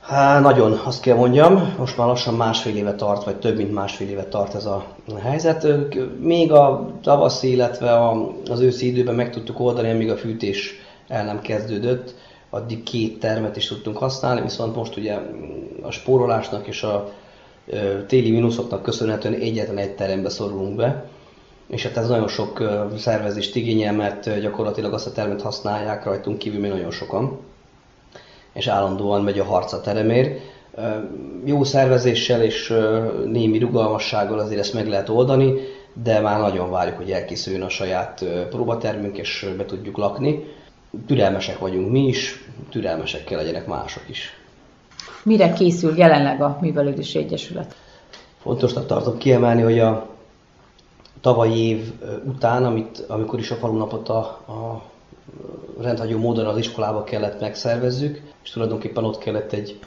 [0.02, 4.08] Há, nagyon, azt kell mondjam, most már lassan másfél éve tart, vagy több mint másfél
[4.08, 4.84] éve tart ez a
[5.22, 5.66] helyzet.
[6.20, 8.10] Még a tavaszi, illetve
[8.50, 10.74] az őszi időben meg tudtuk oldani, amíg a fűtés
[11.08, 12.14] el nem kezdődött,
[12.50, 15.18] addig két termet is tudtunk használni, viszont most ugye
[15.82, 17.12] a spórolásnak és a
[18.06, 21.04] téli mínuszoknak köszönhetően egyetlen egy terembe szorulunk be,
[21.68, 22.62] és hát ez nagyon sok
[22.96, 27.38] szervezést igényel, mert gyakorlatilag azt a termet használják rajtunk kívül még nagyon sokan,
[28.52, 30.40] és állandóan megy a harc a teremért.
[31.44, 32.74] Jó szervezéssel és
[33.26, 35.54] némi rugalmassággal azért ezt meg lehet oldani,
[36.02, 40.44] de már nagyon várjuk, hogy elkészüljön a saját próbatermünk, és be tudjuk lakni.
[41.06, 44.36] Türelmesek vagyunk mi is, türelmesek kell legyenek mások is.
[45.24, 47.74] Mire készül jelenleg a Művelődési Egyesület?
[48.42, 50.06] Fontosnak tartom kiemelni, hogy a
[51.20, 51.92] tavalyi év
[52.24, 54.82] után, amit, amikor is a falunapot a, a
[55.80, 59.78] rendhagyó módon az iskolába kellett megszervezzük, és tulajdonképpen ott kellett egy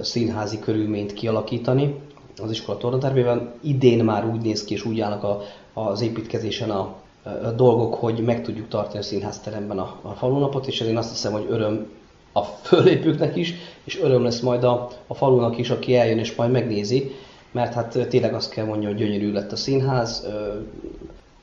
[0.00, 1.94] színházi körülményt kialakítani
[2.42, 3.52] az iskola tornatervében.
[3.60, 5.40] Idén már úgy néz ki, és úgy állnak a,
[5.72, 10.80] az építkezésen a, a dolgok, hogy meg tudjuk tartani a színházteremben a, a falunapot, és
[10.80, 11.88] én azt hiszem, hogy öröm
[12.32, 13.54] a fölépőknek is,
[13.84, 17.10] és öröm lesz majd a, a falunak is, aki eljön és majd megnézi,
[17.52, 20.26] mert hát tényleg azt kell mondani, hogy gyönyörű lett a színház,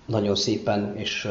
[0.06, 1.28] nagyon szépen és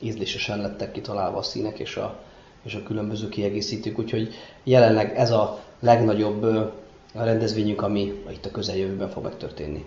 [0.00, 2.22] ízlésesen lettek kitalálva a színek és a,
[2.62, 4.34] és a különböző kiegészítők, úgyhogy
[4.64, 6.72] jelenleg ez a legnagyobb
[7.12, 9.84] rendezvényünk, ami itt a közeljövőben fog megtörténni.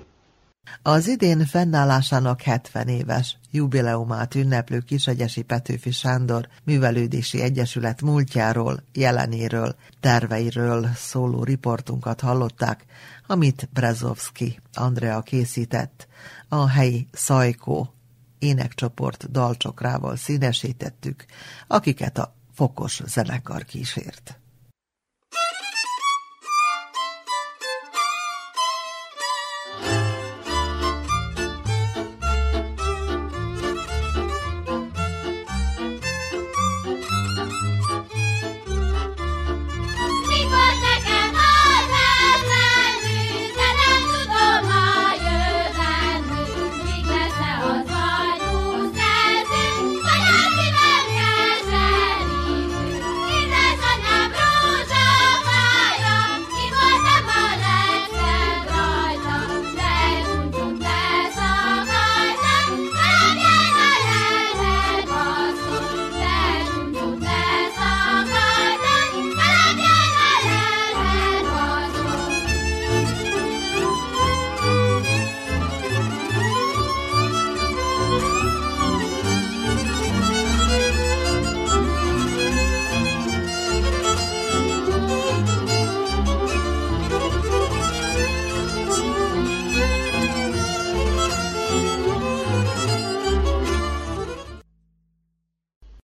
[0.82, 10.88] Az idén fennállásának 70 éves jubileumát ünneplő Kisegyesi Petőfi Sándor Művelődési Egyesület múltjáról, jelenéről, terveiről
[10.96, 12.86] szóló riportunkat hallották,
[13.28, 16.08] amit Brezovski Andrea készített.
[16.50, 17.94] A helyi Szajkó
[18.42, 21.26] énekcsoport dalcsokrával színesítettük,
[21.68, 24.41] akiket a Fokos zenekar kísért.